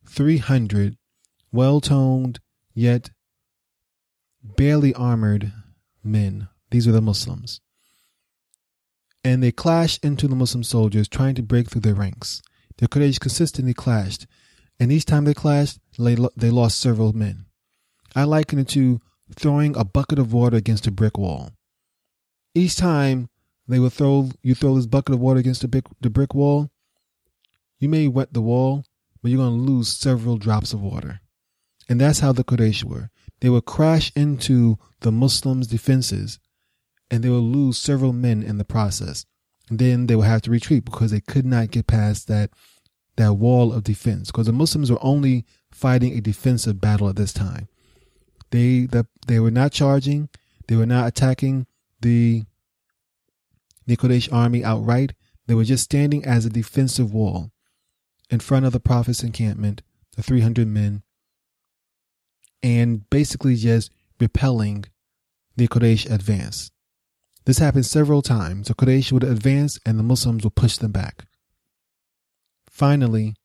300 0.06 0.98
well 1.52 1.82
toned 1.82 2.40
yet 2.74 3.12
barely 4.44 4.94
armored 4.94 5.52
men. 6.04 6.48
These 6.72 6.88
are 6.88 6.92
the 6.92 7.02
Muslims. 7.02 7.62
And 9.24 9.44
they 9.44 9.52
clashed 9.52 10.04
into 10.04 10.28
the 10.28 10.36
Muslim 10.36 10.64
soldiers 10.64 11.08
trying 11.08 11.36
to 11.36 11.44
break 11.44 11.70
through 11.70 11.82
their 11.82 11.94
ranks. 11.94 12.42
The 12.78 12.88
Quraysh 12.88 13.20
consistently 13.20 13.74
clashed, 13.74 14.26
and 14.80 14.92
each 14.92 15.06
time 15.06 15.26
they 15.26 15.36
clashed, 15.36 15.78
they 16.00 16.50
lost 16.50 16.80
several 16.80 17.14
men. 17.14 17.46
I 18.16 18.24
liken 18.24 18.58
it 18.58 18.70
to 18.70 19.00
throwing 19.36 19.78
a 19.78 19.86
bucket 19.86 20.18
of 20.18 20.34
water 20.34 20.58
against 20.58 20.88
a 20.88 20.92
brick 20.92 21.18
wall. 21.18 21.52
Each 22.56 22.76
time 22.76 23.30
they 23.68 23.80
would 23.80 23.94
throw, 23.94 24.30
you 24.42 24.56
throw 24.56 24.76
this 24.76 24.88
bucket 24.88 25.14
of 25.14 25.22
water 25.22 25.40
against 25.40 25.62
the 25.62 25.68
brick, 25.68 25.86
the 26.02 26.10
brick 26.10 26.34
wall, 26.34 26.72
you 27.82 27.90
may 27.90 28.08
wet 28.08 28.32
the 28.32 28.42
wall, 28.42 28.86
but 29.22 29.32
you're 29.32 29.40
going 29.40 29.58
to 29.58 29.72
lose 29.72 29.90
several 29.90 30.38
drops 30.38 30.72
of 30.72 30.82
water. 30.82 31.20
And 31.90 32.00
that's 32.00 32.20
how 32.20 32.32
the 32.32 32.44
Quraysh 32.44 32.84
were. 32.84 33.10
They 33.42 33.50
would 33.50 33.66
crash 33.66 34.12
into 34.16 34.78
the 35.02 35.12
Muslims' 35.12 35.68
defenses 35.68 36.40
and 37.10 37.24
they 37.24 37.30
would 37.30 37.38
lose 37.40 37.80
several 37.80 38.14
men 38.14 38.44
in 38.44 38.60
the 38.60 38.64
process. 38.64 39.26
And 39.68 39.80
then 39.80 40.06
they 40.06 40.16
would 40.16 40.28
have 40.28 40.44
to 40.44 40.52
retreat 40.52 40.86
because 40.86 41.10
they 41.10 41.22
could 41.22 41.46
not 41.46 41.72
get 41.72 41.88
past 41.88 42.28
that 42.28 42.52
that 43.18 43.34
wall 43.34 43.74
of 43.74 43.84
defense 43.84 44.32
because 44.32 44.46
the 44.46 44.54
Muslims 44.54 44.90
were 44.90 45.04
only 45.04 45.46
fighting 45.70 46.18
a 46.18 46.22
defensive 46.22 46.80
battle 46.80 47.10
at 47.10 47.18
this 47.18 47.34
time. 47.34 47.68
They 48.52 48.86
the, 48.86 49.06
they 49.28 49.40
were 49.40 49.52
not 49.52 49.72
charging, 49.72 50.30
they 50.68 50.76
were 50.76 50.86
not 50.86 51.08
attacking 51.08 51.68
the 52.00 52.44
the 53.86 53.98
Quraysh 53.98 54.32
army 54.32 54.64
outright. 54.64 55.14
They 55.48 55.56
were 55.56 55.66
just 55.66 55.84
standing 55.84 56.24
as 56.24 56.46
a 56.46 56.50
defensive 56.50 57.14
wall 57.14 57.52
in 58.32 58.40
front 58.40 58.66
of 58.66 58.72
the 58.72 58.80
Prophet's 58.80 59.22
encampment, 59.22 59.84
the 60.16 60.24
300 60.24 60.68
men, 60.68 61.04
and 62.64 63.08
basically 63.10 63.56
just 63.56 63.92
repelling 64.20 64.86
the 65.58 65.68
Quraysh 65.68 66.10
advance. 66.10 66.72
This 67.46 67.58
happened 67.58 67.86
several 67.86 68.22
times. 68.22 68.68
The 68.68 68.76
Quraysh 68.76 69.12
would 69.12 69.24
advance 69.24 69.80
and 69.86 70.00
the 70.00 70.04
Muslims 70.04 70.44
would 70.44 70.56
push 70.56 70.78
them 70.78 70.92
back. 70.92 71.26
Finally, 72.70 73.36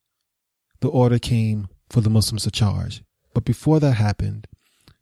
the 0.79 0.87
order 0.87 1.19
came 1.19 1.67
for 1.89 2.01
the 2.01 2.09
Muslims 2.09 2.43
to 2.43 2.51
charge. 2.51 3.03
But 3.33 3.43
before 3.43 3.79
that 3.79 3.93
happened, 3.93 4.47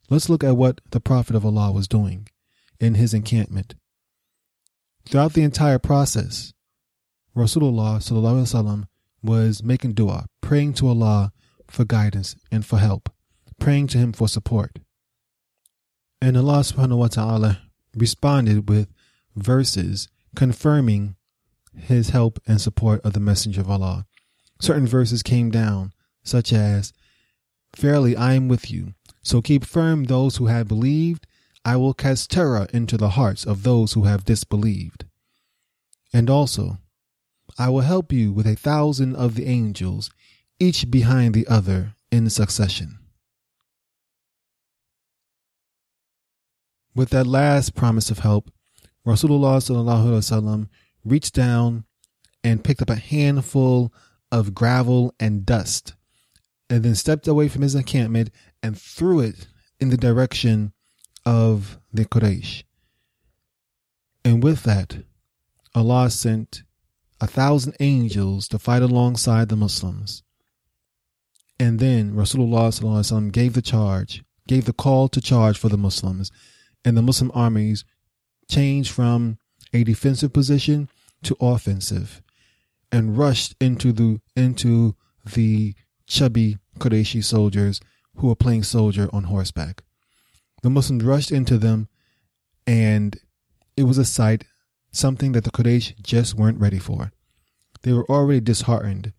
let's 0.09 0.29
look 0.29 0.43
at 0.43 0.57
what 0.57 0.81
the 0.89 0.99
Prophet 0.99 1.35
of 1.35 1.45
Allah 1.45 1.71
was 1.71 1.87
doing 1.87 2.27
in 2.79 2.95
his 2.95 3.13
encampment. 3.13 3.75
Throughout 5.05 5.33
the 5.33 5.43
entire 5.43 5.79
process, 5.79 6.53
Rasulullah 7.35 8.01
was 9.25 9.63
making 9.63 9.93
dua, 9.93 10.27
praying 10.41 10.73
to 10.75 10.87
Allah 10.87 11.31
for 11.67 11.85
guidance 11.85 12.35
and 12.51 12.65
for 12.65 12.77
help, 12.77 13.09
praying 13.59 13.87
to 13.87 13.97
Him 13.97 14.13
for 14.13 14.27
support. 14.27 14.79
And 16.21 16.37
Allah 16.37 16.59
subhanahu 16.59 16.97
wa 16.97 17.07
ta'ala 17.07 17.61
responded 17.95 18.69
with 18.69 18.87
verses 19.35 20.07
confirming 20.35 21.15
His 21.77 22.09
help 22.09 22.39
and 22.47 22.61
support 22.61 23.01
of 23.03 23.13
the 23.13 23.19
Messenger 23.19 23.61
of 23.61 23.69
Allah. 23.69 24.05
Certain 24.59 24.87
verses 24.87 25.21
came 25.21 25.51
down, 25.51 25.91
such 26.23 26.53
as, 26.53 26.93
Verily 27.75 28.15
I 28.15 28.33
am 28.33 28.47
with 28.47 28.71
you, 28.71 28.93
so 29.21 29.41
keep 29.41 29.65
firm 29.65 30.05
those 30.05 30.37
who 30.37 30.45
have 30.45 30.67
believed. 30.67 31.27
I 31.65 31.75
will 31.77 31.93
cast 31.93 32.29
terror 32.29 32.67
into 32.71 32.95
the 32.95 33.09
hearts 33.09 33.43
of 33.43 33.63
those 33.63 33.93
who 33.93 34.03
have 34.03 34.23
disbelieved. 34.23 35.05
And 36.13 36.29
also, 36.29 36.77
I 37.57 37.69
will 37.69 37.81
help 37.81 38.11
you 38.11 38.31
with 38.31 38.47
a 38.47 38.55
thousand 38.55 39.15
of 39.15 39.35
the 39.35 39.45
angels, 39.45 40.09
each 40.59 40.91
behind 40.91 41.33
the 41.33 41.47
other 41.47 41.95
in 42.11 42.29
succession. 42.29 42.99
With 46.93 47.09
that 47.09 47.27
last 47.27 47.75
promise 47.75 48.09
of 48.09 48.19
help, 48.19 48.51
Rasulullah 49.05 50.69
reached 51.03 51.33
down 51.33 51.85
and 52.43 52.63
picked 52.63 52.81
up 52.81 52.89
a 52.89 52.95
handful 52.95 53.93
of 54.31 54.53
gravel 54.53 55.13
and 55.19 55.45
dust, 55.45 55.93
and 56.69 56.83
then 56.83 56.95
stepped 56.95 57.27
away 57.27 57.47
from 57.47 57.61
his 57.61 57.75
encampment 57.75 58.31
and 58.61 58.79
threw 58.79 59.19
it 59.19 59.47
in 59.79 59.89
the 59.89 59.97
direction 59.97 60.73
of 61.25 61.79
the 61.93 62.05
Quraysh. 62.05 62.63
And 64.23 64.43
with 64.43 64.63
that, 64.63 64.97
Allah 65.73 66.09
sent 66.09 66.63
a 67.21 67.27
thousand 67.27 67.75
angels 67.79 68.47
to 68.49 68.59
fight 68.59 68.81
alongside 68.81 69.49
the 69.49 69.55
Muslims. 69.55 70.23
And 71.59 71.79
then 71.79 72.13
Rasulullah 72.13 73.31
gave 73.31 73.53
the 73.53 73.61
charge, 73.61 74.23
gave 74.47 74.65
the 74.65 74.73
call 74.73 75.07
to 75.09 75.21
charge 75.21 75.57
for 75.57 75.69
the 75.69 75.77
Muslims, 75.77 76.31
and 76.83 76.97
the 76.97 77.01
Muslim 77.01 77.31
armies 77.33 77.85
changed 78.49 78.91
from 78.91 79.37
a 79.73 79.83
defensive 79.83 80.33
position 80.33 80.89
to 81.23 81.35
offensive 81.39 82.21
and 82.91 83.17
rushed 83.17 83.55
into 83.59 83.91
the 83.91 84.21
into 84.35 84.95
the 85.33 85.73
chubby 86.07 86.57
Qurayshi 86.79 87.23
soldiers 87.23 87.81
who 88.17 88.27
were 88.27 88.35
playing 88.35 88.63
soldier 88.63 89.09
on 89.11 89.25
horseback. 89.25 89.83
The 90.61 90.69
Muslims 90.69 91.03
rushed 91.03 91.31
into 91.31 91.57
them 91.57 91.87
and 92.67 93.19
it 93.75 93.83
was 93.83 93.97
a 93.97 94.05
sight 94.05 94.45
something 94.95 95.33
that 95.33 95.43
the 95.43 95.51
Quraysh 95.51 96.01
just 96.01 96.35
weren't 96.35 96.59
ready 96.59 96.79
for. 96.79 97.11
They 97.81 97.93
were 97.93 98.09
already 98.09 98.39
disheartened 98.39 99.13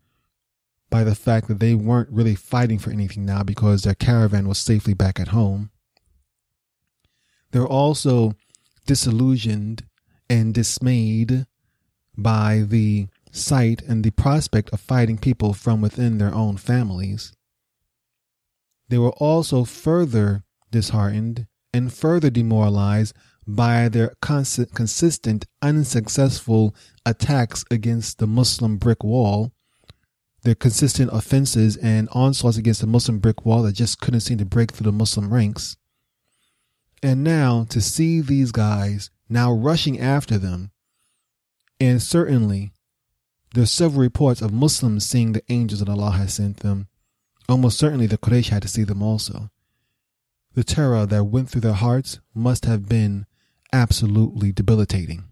by 0.89 1.03
the 1.03 1.15
fact 1.15 1.47
that 1.47 1.59
they 1.59 1.73
weren't 1.73 2.09
really 2.09 2.35
fighting 2.35 2.79
for 2.79 2.91
anything 2.91 3.25
now 3.25 3.43
because 3.43 3.83
their 3.83 3.95
caravan 3.95 4.47
was 4.47 4.57
safely 4.57 4.93
back 4.93 5.19
at 5.19 5.29
home. 5.29 5.71
They 7.51 7.59
were 7.59 7.67
also 7.67 8.33
disillusioned 8.85 9.83
and 10.29 10.53
dismayed 10.53 11.45
by 12.17 12.63
the 12.65 13.07
sight 13.31 13.81
and 13.81 14.03
the 14.03 14.11
prospect 14.11 14.69
of 14.71 14.79
fighting 14.79 15.17
people 15.17 15.53
from 15.53 15.81
within 15.81 16.17
their 16.17 16.33
own 16.33 16.57
families. 16.57 17.33
They 18.89 18.97
were 18.97 19.13
also 19.13 19.63
further 19.63 20.43
disheartened 20.71 21.47
and 21.73 21.93
further 21.93 22.29
demoralized 22.29 23.15
by 23.47 23.87
their 23.87 24.13
constant, 24.21 24.73
consistent, 24.73 25.45
unsuccessful 25.61 26.75
attacks 27.05 27.63
against 27.71 28.19
the 28.19 28.27
Muslim 28.27 28.77
brick 28.77 29.03
wall, 29.03 29.53
their 30.43 30.55
consistent 30.55 31.09
offenses 31.13 31.77
and 31.77 32.09
onslaughts 32.11 32.57
against 32.57 32.81
the 32.81 32.87
Muslim 32.87 33.19
brick 33.19 33.45
wall 33.45 33.63
that 33.63 33.73
just 33.73 34.01
couldn't 34.01 34.21
seem 34.21 34.37
to 34.37 34.45
break 34.45 34.71
through 34.71 34.91
the 34.91 34.91
Muslim 34.91 35.33
ranks. 35.33 35.77
And 37.01 37.23
now 37.23 37.65
to 37.69 37.79
see 37.79 38.21
these 38.21 38.51
guys 38.51 39.09
now 39.29 39.53
rushing 39.53 39.99
after 39.99 40.37
them, 40.37 40.71
and 41.79 42.01
certainly 42.01 42.71
there's 43.53 43.71
several 43.71 44.01
reports 44.01 44.41
of 44.41 44.51
Muslims 44.51 45.05
seeing 45.05 45.31
the 45.31 45.43
angels 45.49 45.79
that 45.79 45.89
Allah 45.89 46.11
has 46.11 46.33
sent 46.33 46.57
them. 46.57 46.87
Almost 47.47 47.77
certainly 47.77 48.07
the 48.07 48.17
Quraysh 48.17 48.49
had 48.49 48.63
to 48.63 48.67
see 48.67 48.83
them 48.83 49.01
also. 49.01 49.49
The 50.53 50.63
terror 50.63 51.05
that 51.05 51.23
went 51.25 51.49
through 51.49 51.61
their 51.61 51.73
hearts 51.73 52.19
must 52.33 52.65
have 52.65 52.89
been 52.89 53.25
absolutely 53.73 54.51
debilitating. 54.51 55.25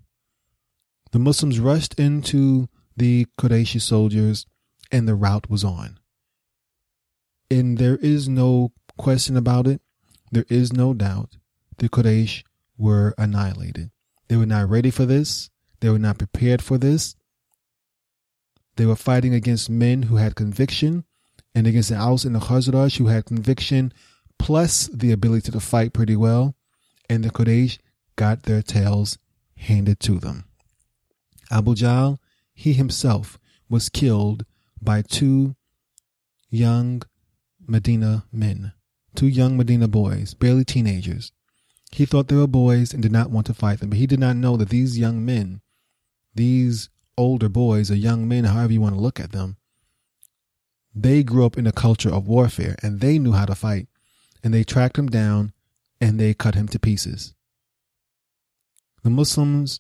The 1.12 1.20
Muslims 1.20 1.60
rushed 1.60 1.94
into 2.00 2.68
the 2.98 3.28
Qurayshi 3.40 3.82
soldiers 3.82 4.46
and 4.92 5.08
the 5.08 5.16
rout 5.16 5.50
was 5.50 5.64
on. 5.64 6.00
And 7.50 7.78
there 7.78 7.98
is 7.98 8.28
no 8.28 8.72
question 8.98 9.38
about 9.38 9.68
it. 9.68 9.82
There 10.32 10.46
is 10.50 10.74
no 10.74 10.94
doubt 10.94 11.38
the 11.78 11.90
Quraysh 11.90 12.44
were 12.78 13.14
annihilated. 13.18 13.92
They 14.28 14.38
were 14.38 14.46
not 14.46 14.70
ready 14.70 14.90
for 14.90 15.06
this. 15.06 15.50
They 15.80 15.90
were 15.90 16.00
not 16.00 16.18
prepared 16.18 16.62
for 16.62 16.78
this. 16.78 17.16
They 18.76 18.86
were 18.86 18.96
fighting 18.96 19.34
against 19.34 19.70
men 19.70 20.04
who 20.04 20.18
had 20.18 20.36
conviction 20.36 21.06
and 21.54 21.68
against 21.68 21.90
the 21.90 21.96
Aus 21.96 22.26
and 22.26 22.36
the 22.36 22.40
Khazraj 22.40 22.98
who 22.98 23.08
had 23.08 23.26
conviction 23.26 23.94
plus 24.38 24.88
the 24.88 25.12
ability 25.12 25.52
to 25.52 25.60
fight 25.60 25.94
pretty 25.94 26.16
well. 26.16 26.56
And 27.10 27.24
the 27.24 27.30
Quraysh 27.30 27.78
got 28.16 28.44
their 28.44 28.62
tails 28.62 29.18
handed 29.58 30.00
to 30.02 30.20
them. 30.20 30.46
Abu 31.52 31.76
Jahl, 31.76 32.18
he 32.54 32.74
himself 32.74 33.38
was 33.70 33.90
killed 33.90 34.46
by 34.82 35.02
two 35.02 35.56
young 36.50 37.02
Medina 37.68 38.26
men, 38.32 38.74
two 39.16 39.28
young 39.28 39.58
Medina 39.58 39.88
boys, 39.88 40.34
barely 40.34 40.66
teenagers. 40.66 41.32
He 41.92 42.06
thought 42.06 42.28
they 42.28 42.36
were 42.36 42.48
boys 42.48 42.94
and 42.94 43.02
did 43.02 43.12
not 43.12 43.30
want 43.30 43.48
to 43.48 43.54
fight 43.54 43.80
them, 43.80 43.90
but 43.90 44.00
he 44.00 44.08
did 44.08 44.20
not 44.20 44.36
know 44.36 44.58
that 44.58 44.70
these 44.70 44.98
young 44.98 45.24
men, 45.24 45.62
these 46.34 46.90
older 47.18 47.50
boys 47.50 47.90
or 47.92 47.96
young 47.96 48.28
men, 48.28 48.46
however 48.46 48.74
you 48.74 48.82
want 48.82 48.96
to 48.96 49.02
look 49.02 49.20
at 49.20 49.32
them, 49.32 49.58
they 50.94 51.24
grew 51.24 51.46
up 51.46 51.58
in 51.58 51.68
a 51.68 51.72
culture 51.72 52.14
of 52.14 52.28
warfare 52.28 52.76
and 52.82 53.02
they 53.02 53.20
knew 53.20 53.34
how 53.34 53.46
to 53.46 53.56
fight. 53.56 53.88
And 54.44 54.54
they 54.54 54.64
tracked 54.64 54.98
him 54.98 55.08
down 55.08 55.54
and 56.00 56.20
they 56.20 56.34
cut 56.34 56.56
him 56.56 56.68
to 56.70 56.80
pieces. 56.80 57.35
The 59.06 59.12
Muslims 59.12 59.80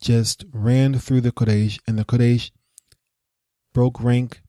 just 0.00 0.46
ran 0.50 0.98
through 0.98 1.20
the 1.20 1.32
Quraysh, 1.32 1.80
and 1.86 1.98
the 1.98 2.04
Quraysh 2.06 2.50
broke 3.74 4.02
rank 4.02 4.40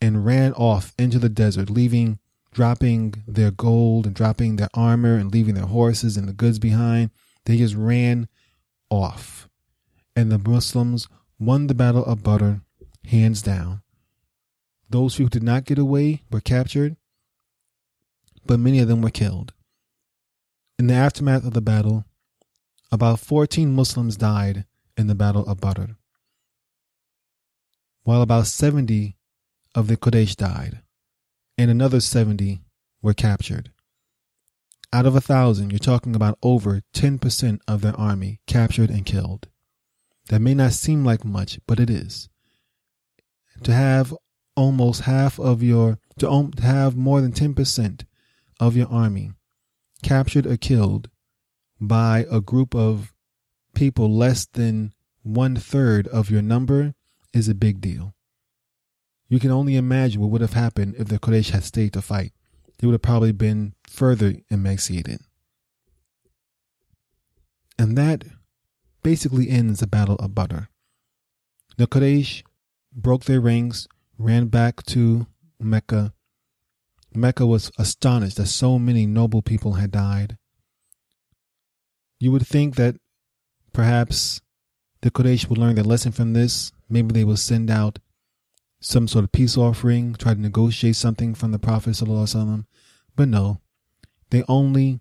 and 0.00 0.24
ran 0.24 0.54
off 0.54 0.94
into 0.98 1.18
the 1.18 1.28
desert, 1.28 1.68
leaving, 1.68 2.18
dropping 2.50 3.24
their 3.26 3.50
gold 3.50 4.06
and 4.06 4.14
dropping 4.14 4.56
their 4.56 4.70
armor 4.72 5.16
and 5.16 5.30
leaving 5.30 5.54
their 5.54 5.66
horses 5.66 6.16
and 6.16 6.26
the 6.26 6.32
goods 6.32 6.58
behind. 6.58 7.10
They 7.44 7.58
just 7.58 7.74
ran 7.74 8.28
off. 8.88 9.50
And 10.16 10.32
the 10.32 10.38
Muslims 10.38 11.06
won 11.38 11.66
the 11.66 11.74
Battle 11.74 12.06
of 12.06 12.22
Badr 12.22 12.62
hands 13.08 13.42
down. 13.42 13.82
Those 14.88 15.16
who 15.16 15.28
did 15.28 15.42
not 15.42 15.66
get 15.66 15.78
away 15.78 16.22
were 16.30 16.40
captured, 16.40 16.96
but 18.46 18.60
many 18.60 18.78
of 18.78 18.88
them 18.88 19.02
were 19.02 19.10
killed. 19.10 19.52
In 20.78 20.86
the 20.86 20.94
aftermath 20.94 21.44
of 21.44 21.52
the 21.52 21.60
battle, 21.60 22.06
about 22.90 23.20
14 23.20 23.72
Muslims 23.72 24.16
died 24.16 24.64
in 24.96 25.06
the 25.06 25.14
Battle 25.14 25.46
of 25.46 25.60
Badr, 25.60 25.92
while 28.04 28.22
about 28.22 28.46
70 28.46 29.16
of 29.74 29.88
the 29.88 29.96
Quraysh 29.96 30.36
died, 30.36 30.80
and 31.58 31.70
another 31.70 32.00
70 32.00 32.60
were 33.02 33.14
captured. 33.14 33.70
Out 34.90 35.04
of 35.04 35.14
a 35.14 35.20
thousand, 35.20 35.70
you're 35.70 35.78
talking 35.78 36.16
about 36.16 36.38
over 36.42 36.82
10% 36.94 37.60
of 37.68 37.82
their 37.82 37.94
army 37.96 38.40
captured 38.46 38.88
and 38.88 39.04
killed. 39.04 39.48
That 40.30 40.40
may 40.40 40.54
not 40.54 40.72
seem 40.72 41.04
like 41.04 41.24
much, 41.24 41.60
but 41.66 41.78
it 41.78 41.90
is. 41.90 42.28
To 43.64 43.72
have 43.72 44.14
almost 44.56 45.02
half 45.02 45.38
of 45.38 45.62
your, 45.62 45.98
to 46.18 46.50
have 46.62 46.96
more 46.96 47.20
than 47.20 47.32
10% 47.32 48.04
of 48.58 48.76
your 48.76 48.88
army 48.88 49.32
captured 50.02 50.46
or 50.46 50.56
killed 50.56 51.10
by 51.80 52.26
a 52.30 52.40
group 52.40 52.74
of 52.74 53.12
people 53.74 54.10
less 54.14 54.46
than 54.46 54.92
one 55.22 55.56
third 55.56 56.08
of 56.08 56.30
your 56.30 56.42
number 56.42 56.94
is 57.32 57.48
a 57.48 57.54
big 57.54 57.80
deal. 57.80 58.14
You 59.28 59.38
can 59.38 59.50
only 59.50 59.76
imagine 59.76 60.20
what 60.20 60.30
would 60.30 60.40
have 60.40 60.54
happened 60.54 60.94
if 60.98 61.08
the 61.08 61.18
Quraysh 61.18 61.50
had 61.50 61.64
stayed 61.64 61.92
to 61.92 62.02
fight. 62.02 62.32
They 62.78 62.86
would 62.86 62.94
have 62.94 63.02
probably 63.02 63.32
been 63.32 63.74
further 63.88 64.36
emaciated. 64.50 65.20
And 67.78 67.96
that 67.96 68.24
basically 69.02 69.50
ends 69.50 69.80
the 69.80 69.86
Battle 69.86 70.16
of 70.16 70.34
Badr. 70.34 70.68
The 71.76 71.86
Quraysh 71.86 72.42
broke 72.92 73.24
their 73.24 73.40
ranks, 73.40 73.86
ran 74.18 74.46
back 74.46 74.82
to 74.86 75.26
Mecca, 75.60 76.14
Mecca 77.14 77.46
was 77.46 77.72
astonished 77.78 78.36
that 78.36 78.46
so 78.46 78.78
many 78.78 79.06
noble 79.06 79.42
people 79.42 79.74
had 79.74 79.90
died. 79.90 80.36
You 82.20 82.32
would 82.32 82.46
think 82.46 82.76
that 82.76 82.96
perhaps 83.72 84.40
the 85.02 85.10
Quraysh 85.10 85.48
would 85.48 85.58
learn 85.58 85.76
their 85.76 85.84
lesson 85.84 86.12
from 86.12 86.32
this. 86.32 86.72
Maybe 86.88 87.12
they 87.12 87.24
will 87.24 87.36
send 87.36 87.70
out 87.70 87.98
some 88.80 89.08
sort 89.08 89.24
of 89.24 89.32
peace 89.32 89.56
offering, 89.56 90.14
try 90.14 90.34
to 90.34 90.40
negotiate 90.40 90.96
something 90.96 91.34
from 91.34 91.52
the 91.52 91.58
Prophet. 91.58 92.00
But 93.16 93.28
no, 93.28 93.60
they 94.30 94.44
only 94.48 95.00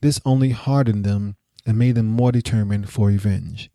this 0.00 0.20
only 0.26 0.50
hardened 0.50 1.04
them 1.04 1.36
and 1.64 1.78
made 1.78 1.94
them 1.94 2.06
more 2.06 2.30
determined 2.30 2.90
for 2.90 3.06
revenge. 3.08 3.70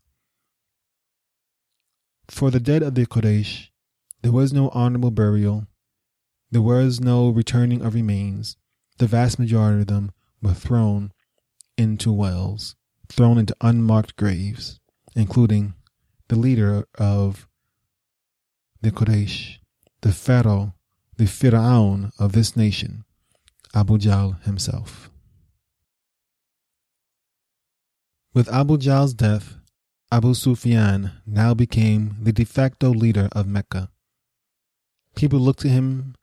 For 2.28 2.52
the 2.52 2.60
dead 2.60 2.84
of 2.84 2.94
the 2.94 3.08
Quraysh, 3.08 3.70
there 4.22 4.32
was 4.32 4.54
no 4.54 4.70
honorable 4.70 5.10
burial, 5.10 5.66
there 6.52 6.62
was 6.62 7.00
no 7.00 7.30
returning 7.30 7.82
of 7.82 7.96
remains. 7.96 8.58
The 9.00 9.08
vast 9.08 9.40
majority 9.40 9.82
of 9.82 9.88
them 9.88 10.12
were 10.42 10.54
thrown 10.54 11.14
into 11.80 12.12
wells, 12.12 12.76
thrown 13.08 13.38
into 13.38 13.56
unmarked 13.62 14.18
graves, 14.18 14.80
including 15.16 15.74
the 16.28 16.38
leader 16.38 16.86
of 16.98 17.48
the 18.82 18.92
Quraysh, 18.92 19.58
the 20.02 20.12
Pharaoh, 20.12 20.74
the 21.18 21.26
Fir'aun 21.26 22.12
of 22.20 22.34
this 22.34 22.56
nation, 22.58 23.06
Abu 23.74 23.98
Jahl 23.98 24.42
himself. 24.44 25.10
With 28.34 28.52
Abu 28.54 28.78
Jahl's 28.78 29.14
death, 29.14 29.56
Abu 30.12 30.34
Sufyan 30.34 31.14
now 31.26 31.54
became 31.54 32.18
the 32.22 32.34
de 32.34 32.44
facto 32.44 32.90
leader 32.90 33.30
of 33.32 33.48
Mecca. 33.48 33.90
People 35.16 35.40
looked 35.40 35.62
to 35.62 35.70
him 35.70 36.16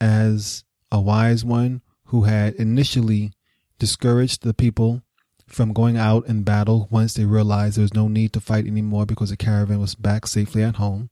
as 0.00 0.64
a 0.92 1.00
wise 1.00 1.44
one 1.44 1.82
who 2.06 2.22
had 2.22 2.54
initially 2.54 3.32
discouraged 3.80 4.42
the 4.42 4.54
people 4.54 5.02
from 5.48 5.72
going 5.72 5.96
out 5.96 6.26
in 6.28 6.44
battle 6.44 6.86
once 6.92 7.14
they 7.14 7.24
realized 7.24 7.76
there 7.76 7.82
was 7.82 7.94
no 7.94 8.06
need 8.06 8.32
to 8.32 8.40
fight 8.40 8.66
anymore 8.66 9.04
because 9.04 9.30
the 9.30 9.36
caravan 9.36 9.80
was 9.80 9.96
back 9.96 10.28
safely 10.28 10.62
at 10.62 10.76
home. 10.76 11.10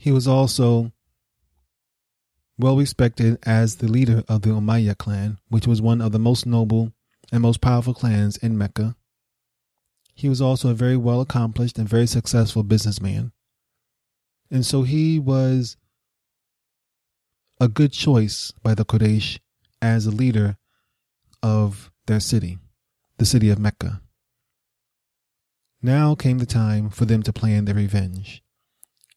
He 0.00 0.10
was 0.10 0.26
also 0.26 0.90
well 2.58 2.76
respected 2.76 3.38
as 3.44 3.76
the 3.76 3.86
leader 3.86 4.24
of 4.28 4.42
the 4.42 4.50
Umayyad 4.50 4.98
clan, 4.98 5.38
which 5.48 5.66
was 5.68 5.80
one 5.80 6.00
of 6.00 6.10
the 6.10 6.18
most 6.18 6.44
noble 6.46 6.92
and 7.30 7.42
most 7.42 7.60
powerful 7.60 7.94
clans 7.94 8.36
in 8.38 8.58
Mecca. 8.58 8.96
He 10.14 10.28
was 10.28 10.40
also 10.40 10.70
a 10.70 10.74
very 10.74 10.96
well 10.96 11.20
accomplished 11.20 11.78
and 11.78 11.88
very 11.88 12.06
successful 12.06 12.62
businessman. 12.62 13.32
And 14.50 14.64
so 14.66 14.82
he 14.82 15.18
was 15.18 15.76
a 17.60 17.68
good 17.68 17.92
choice 17.92 18.52
by 18.62 18.74
the 18.74 18.84
Quraysh 18.84 19.38
as 19.80 20.06
a 20.06 20.10
leader 20.10 20.56
of 21.44 21.92
their 22.06 22.20
city, 22.20 22.58
the 23.18 23.26
city 23.26 23.50
of 23.50 23.58
Mecca. 23.58 24.00
Now 25.82 26.14
came 26.14 26.38
the 26.38 26.46
time 26.46 26.88
for 26.88 27.04
them 27.04 27.22
to 27.22 27.34
plan 27.34 27.66
their 27.66 27.74
revenge. 27.74 28.42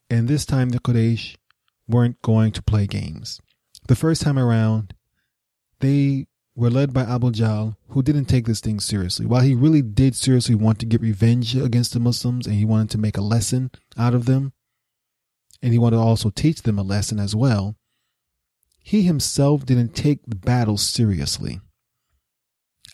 And 0.10 0.28
this 0.28 0.46
time 0.46 0.70
the 0.70 0.82
Quraysh 0.82 1.38
weren't 1.88 2.22
going 2.22 2.52
to 2.52 2.62
play 2.62 2.86
games. 2.86 3.40
The 3.88 3.96
first 3.96 4.22
time 4.22 4.38
around, 4.38 4.94
they 5.80 6.28
were 6.54 6.70
led 6.70 6.94
by 6.94 7.04
Abu 7.04 7.32
Jahl, 7.32 7.78
who 7.90 8.04
didn't 8.04 8.26
take 8.26 8.46
this 8.46 8.60
thing 8.60 8.82
seriously. 8.82 9.26
While 9.26 9.44
he 9.44 9.56
really 9.56 9.82
did 9.82 10.14
seriously 10.14 10.56
want 10.56 10.80
to 10.80 10.86
get 10.86 11.00
revenge 11.00 11.56
against 11.56 11.94
the 11.94 12.02
Muslims 12.02 12.46
and 12.46 12.58
he 12.58 12.66
wanted 12.66 12.90
to 12.90 12.98
make 12.98 13.16
a 13.16 13.22
lesson 13.22 13.72
out 13.98 14.14
of 14.14 14.26
them, 14.26 14.52
and 15.62 15.72
he 15.72 15.80
wanted 15.80 15.96
to 15.96 16.02
also 16.02 16.30
teach 16.30 16.64
them 16.64 16.78
a 16.78 16.84
lesson 16.84 17.20
as 17.20 17.34
well, 17.34 17.78
he 18.80 19.04
himself 19.04 19.66
didn't 19.66 19.96
take 19.96 20.26
the 20.28 20.36
battle 20.36 20.76
seriously. 20.76 21.62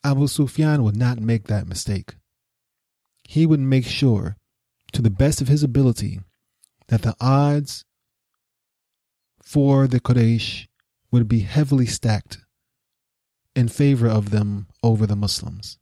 Abu 0.03 0.27
Sufyan 0.27 0.83
would 0.83 0.97
not 0.97 1.19
make 1.19 1.47
that 1.47 1.67
mistake. 1.67 2.15
He 3.23 3.45
would 3.45 3.59
make 3.59 3.85
sure, 3.85 4.37
to 4.91 5.01
the 5.01 5.09
best 5.09 5.41
of 5.41 5.47
his 5.47 5.63
ability, 5.63 6.19
that 6.87 7.03
the 7.03 7.15
odds 7.21 7.85
for 9.41 9.87
the 9.87 9.99
Quraysh 9.99 10.67
would 11.11 11.27
be 11.27 11.39
heavily 11.41 11.85
stacked 11.85 12.39
in 13.55 13.67
favor 13.67 14.07
of 14.07 14.31
them 14.31 14.67
over 14.81 15.05
the 15.05 15.15
Muslims. 15.15 15.77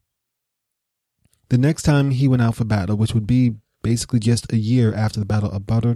The 1.50 1.58
next 1.58 1.84
time 1.84 2.12
he 2.12 2.28
went 2.28 2.42
out 2.42 2.56
for 2.56 2.66
battle, 2.66 2.98
which 2.98 3.14
would 3.14 3.28
be 3.28 3.56
basically 3.82 4.20
just 4.20 4.52
a 4.54 4.58
year 4.58 4.94
after 4.94 5.20
the 5.20 5.26
Battle 5.26 5.52
of 5.52 5.66
Badr, 5.66 5.94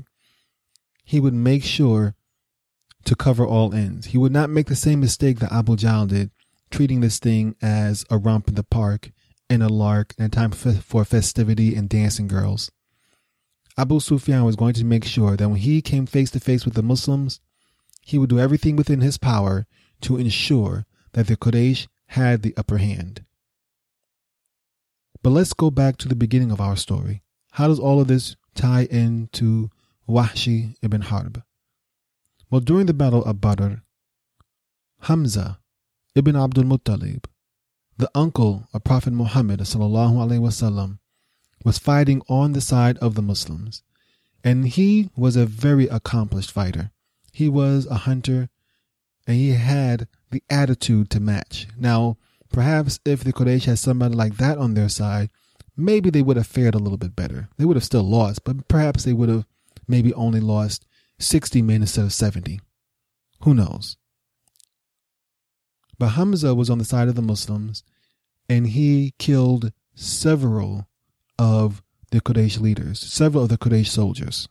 he 1.03 1.19
would 1.19 1.33
make 1.33 1.63
sure 1.63 2.15
to 3.05 3.15
cover 3.15 3.45
all 3.45 3.73
ends. 3.73 4.07
He 4.07 4.17
would 4.17 4.31
not 4.31 4.49
make 4.49 4.67
the 4.67 4.75
same 4.75 4.99
mistake 4.99 5.39
that 5.39 5.51
Abu 5.51 5.75
Jahl 5.75 6.07
did, 6.07 6.31
treating 6.71 7.01
this 7.01 7.19
thing 7.19 7.55
as 7.61 8.05
a 8.09 8.17
romp 8.17 8.47
in 8.47 8.55
the 8.55 8.63
park 8.63 9.11
and 9.49 9.61
a 9.61 9.69
lark 9.69 10.13
and 10.17 10.27
a 10.27 10.29
time 10.29 10.51
for 10.51 11.05
festivity 11.05 11.75
and 11.75 11.89
dancing 11.89 12.27
girls. 12.27 12.71
Abu 13.77 13.99
Sufyan 13.99 14.43
was 14.43 14.55
going 14.55 14.73
to 14.73 14.85
make 14.85 15.03
sure 15.03 15.35
that 15.35 15.49
when 15.49 15.59
he 15.59 15.81
came 15.81 16.05
face 16.05 16.31
to 16.31 16.39
face 16.39 16.65
with 16.65 16.75
the 16.75 16.83
Muslims, 16.83 17.41
he 18.01 18.17
would 18.17 18.29
do 18.29 18.39
everything 18.39 18.75
within 18.75 19.01
his 19.01 19.17
power 19.17 19.65
to 20.01 20.17
ensure 20.17 20.85
that 21.13 21.27
the 21.27 21.35
Quraysh 21.35 21.87
had 22.07 22.41
the 22.41 22.53
upper 22.55 22.77
hand. 22.77 23.25
But 25.21 25.31
let's 25.31 25.53
go 25.53 25.71
back 25.71 25.97
to 25.97 26.07
the 26.07 26.15
beginning 26.15 26.51
of 26.51 26.61
our 26.61 26.75
story. 26.75 27.23
How 27.53 27.67
does 27.67 27.79
all 27.79 27.99
of 27.99 28.07
this 28.07 28.35
tie 28.53 28.87
into 28.91 29.69
Wahshi 30.07 30.75
ibn 30.81 31.01
Harb? 31.01 31.41
Well, 32.49 32.61
during 32.61 32.85
the 32.85 32.93
Battle 32.93 33.23
of 33.25 33.41
Badr, 33.41 33.75
Hamza 35.01 35.59
ibn 36.15 36.33
Abdul 36.35 36.63
Muttalib, 36.63 37.25
the 37.97 38.09
uncle 38.15 38.69
of 38.73 38.85
Prophet 38.85 39.11
Muhammad 39.11 39.59
wasallam, 39.59 40.99
was 41.65 41.77
fighting 41.77 42.21
on 42.29 42.53
the 42.53 42.61
side 42.61 42.97
of 42.99 43.15
the 43.15 43.21
Muslims, 43.21 43.83
and 44.41 44.65
he 44.67 45.09
was 45.17 45.35
a 45.35 45.45
very 45.45 45.87
accomplished 45.87 46.51
fighter. 46.51 46.91
He 47.33 47.49
was 47.49 47.85
a 47.87 47.95
hunter, 47.95 48.47
and 49.27 49.35
he 49.35 49.49
had 49.51 50.07
the 50.31 50.41
attitude 50.49 51.09
to 51.09 51.19
match. 51.19 51.67
Now, 51.77 52.17
perhaps 52.49 52.99
if 53.03 53.23
the 53.23 53.33
Quraysh 53.33 53.65
had 53.65 53.79
somebody 53.79 54.15
like 54.15 54.37
that 54.37 54.57
on 54.57 54.73
their 54.73 54.89
side, 54.89 55.29
maybe 55.75 56.09
they 56.09 56.21
would 56.21 56.37
have 56.37 56.47
fared 56.47 56.75
a 56.75 56.79
little 56.79 56.97
bit 56.97 57.15
better. 57.15 57.49
They 57.57 57.65
would 57.65 57.75
have 57.75 57.83
still 57.83 58.03
lost, 58.03 58.45
but 58.45 58.69
perhaps 58.69 59.03
they 59.03 59.13
would 59.13 59.27
have 59.27 59.45
maybe 59.85 60.13
only 60.13 60.39
lost 60.39 60.85
60 61.19 61.61
men 61.61 61.81
instead 61.81 62.05
of 62.05 62.13
70. 62.13 62.61
Who 63.41 63.53
knows? 63.53 63.97
But 65.97 66.09
Hamza 66.09 66.53
was 66.53 66.69
on 66.69 66.77
the 66.77 66.85
side 66.85 67.07
of 67.07 67.15
the 67.15 67.21
Muslims 67.21 67.83
and 68.49 68.67
he 68.67 69.13
killed 69.17 69.71
several 69.95 70.87
of 71.39 71.81
the 72.11 72.21
Quraysh 72.21 72.59
leaders, 72.59 72.99
several 72.99 73.43
of 73.43 73.49
the 73.49 73.57
Quraysh 73.57 73.87
soldiers, 73.87 74.47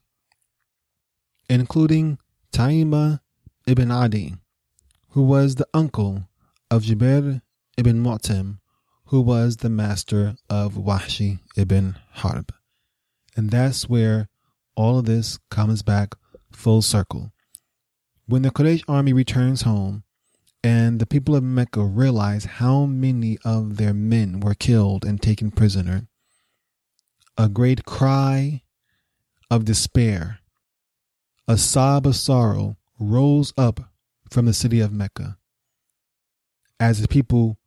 including 1.48 2.18
Taima 2.52 3.20
ibn 3.66 3.90
Adi, 3.90 4.34
who 5.10 5.22
was 5.22 5.54
the 5.54 5.66
uncle 5.72 6.28
of 6.70 6.82
Jubair 6.82 7.42
ibn 7.76 8.02
Mu'tim, 8.02 8.58
who 9.06 9.20
was 9.20 9.58
the 9.58 9.70
master 9.70 10.36
of 10.50 10.74
Wahshi 10.74 11.40
ibn 11.56 11.96
Harb. 12.12 12.52
And 13.36 13.50
that's 13.50 13.88
where 13.88 14.28
all 14.76 14.98
of 14.98 15.04
this 15.04 15.38
comes 15.50 15.82
back 15.82 16.14
full 16.52 16.82
circle. 16.82 17.32
When 18.26 18.42
the 18.42 18.50
Quraysh 18.50 18.84
army 18.88 19.12
returns 19.12 19.62
home 19.62 20.03
and 20.64 20.98
the 20.98 21.06
people 21.06 21.36
of 21.36 21.42
Mecca 21.42 21.84
realized 21.84 22.46
how 22.46 22.86
many 22.86 23.36
of 23.44 23.76
their 23.76 23.92
men 23.92 24.40
were 24.40 24.54
killed 24.54 25.04
and 25.04 25.20
taken 25.20 25.50
prisoner, 25.50 26.08
a 27.36 27.50
great 27.50 27.84
cry 27.84 28.62
of 29.50 29.66
despair, 29.66 30.38
a 31.46 31.58
sob 31.58 32.06
of 32.06 32.16
sorrow 32.16 32.78
rose 32.98 33.52
up 33.58 33.92
from 34.30 34.46
the 34.46 34.54
city 34.54 34.80
of 34.80 34.90
Mecca 34.90 35.36
as 36.80 37.02
the 37.02 37.08
people 37.08 37.58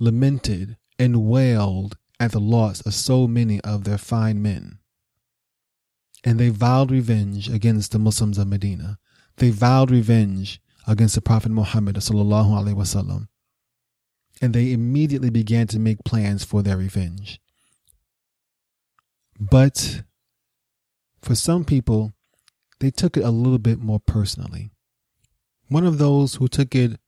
lamented 0.00 0.76
and 0.98 1.28
wailed 1.28 1.96
at 2.18 2.32
the 2.32 2.40
loss 2.40 2.80
of 2.80 2.94
so 2.94 3.28
many 3.28 3.60
of 3.60 3.84
their 3.84 3.96
fine 3.96 4.42
men. 4.42 4.80
And 6.24 6.40
they 6.40 6.48
vowed 6.48 6.90
revenge 6.90 7.48
against 7.48 7.92
the 7.92 7.98
Muslims 8.00 8.38
of 8.38 8.48
Medina. 8.48 8.98
They 9.36 9.50
vowed 9.50 9.92
revenge 9.92 10.60
against 10.90 11.14
the 11.14 11.20
Prophet 11.20 11.52
Muhammad 11.52 11.94
wasallam, 11.94 13.28
and 14.42 14.52
they 14.52 14.72
immediately 14.72 15.30
began 15.30 15.68
to 15.68 15.78
make 15.78 16.02
plans 16.04 16.42
for 16.42 16.62
their 16.62 16.76
revenge. 16.76 17.40
But 19.38 20.02
for 21.22 21.36
some 21.36 21.64
people, 21.64 22.12
they 22.80 22.90
took 22.90 23.16
it 23.16 23.22
a 23.22 23.30
little 23.30 23.60
bit 23.60 23.78
more 23.78 24.00
personally. 24.00 24.72
One 25.68 25.86
of 25.86 25.98
those 25.98 26.34
who 26.34 26.48
took 26.48 26.74
it 26.74 26.98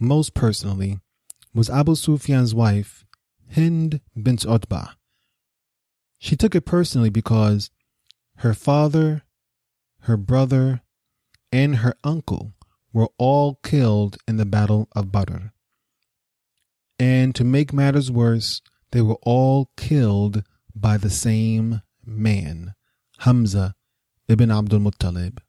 most 0.00 0.34
personally 0.34 0.98
was 1.54 1.70
Abu 1.70 1.94
Sufyan's 1.94 2.56
wife, 2.56 3.04
Hind 3.54 4.00
bint 4.20 4.44
Utbah. 4.44 4.94
She 6.18 6.34
took 6.34 6.56
it 6.56 6.66
personally 6.66 7.10
because 7.10 7.70
her 8.38 8.52
father, 8.52 9.22
her 10.00 10.16
brother, 10.16 10.80
and 11.52 11.76
her 11.76 11.94
uncle 12.02 12.55
were 12.96 13.10
all 13.18 13.60
killed 13.62 14.16
in 14.26 14.38
the 14.38 14.46
Battle 14.46 14.88
of 14.96 15.12
Badr. 15.12 15.48
And 16.98 17.34
to 17.34 17.44
make 17.44 17.70
matters 17.70 18.10
worse, 18.10 18.62
they 18.90 19.02
were 19.02 19.18
all 19.20 19.68
killed 19.76 20.42
by 20.74 20.96
the 20.96 21.10
same 21.10 21.82
man, 22.06 22.72
Hamza 23.18 23.74
ibn 24.28 24.50
Abdul 24.50 24.80
Muttalib. 24.80 25.40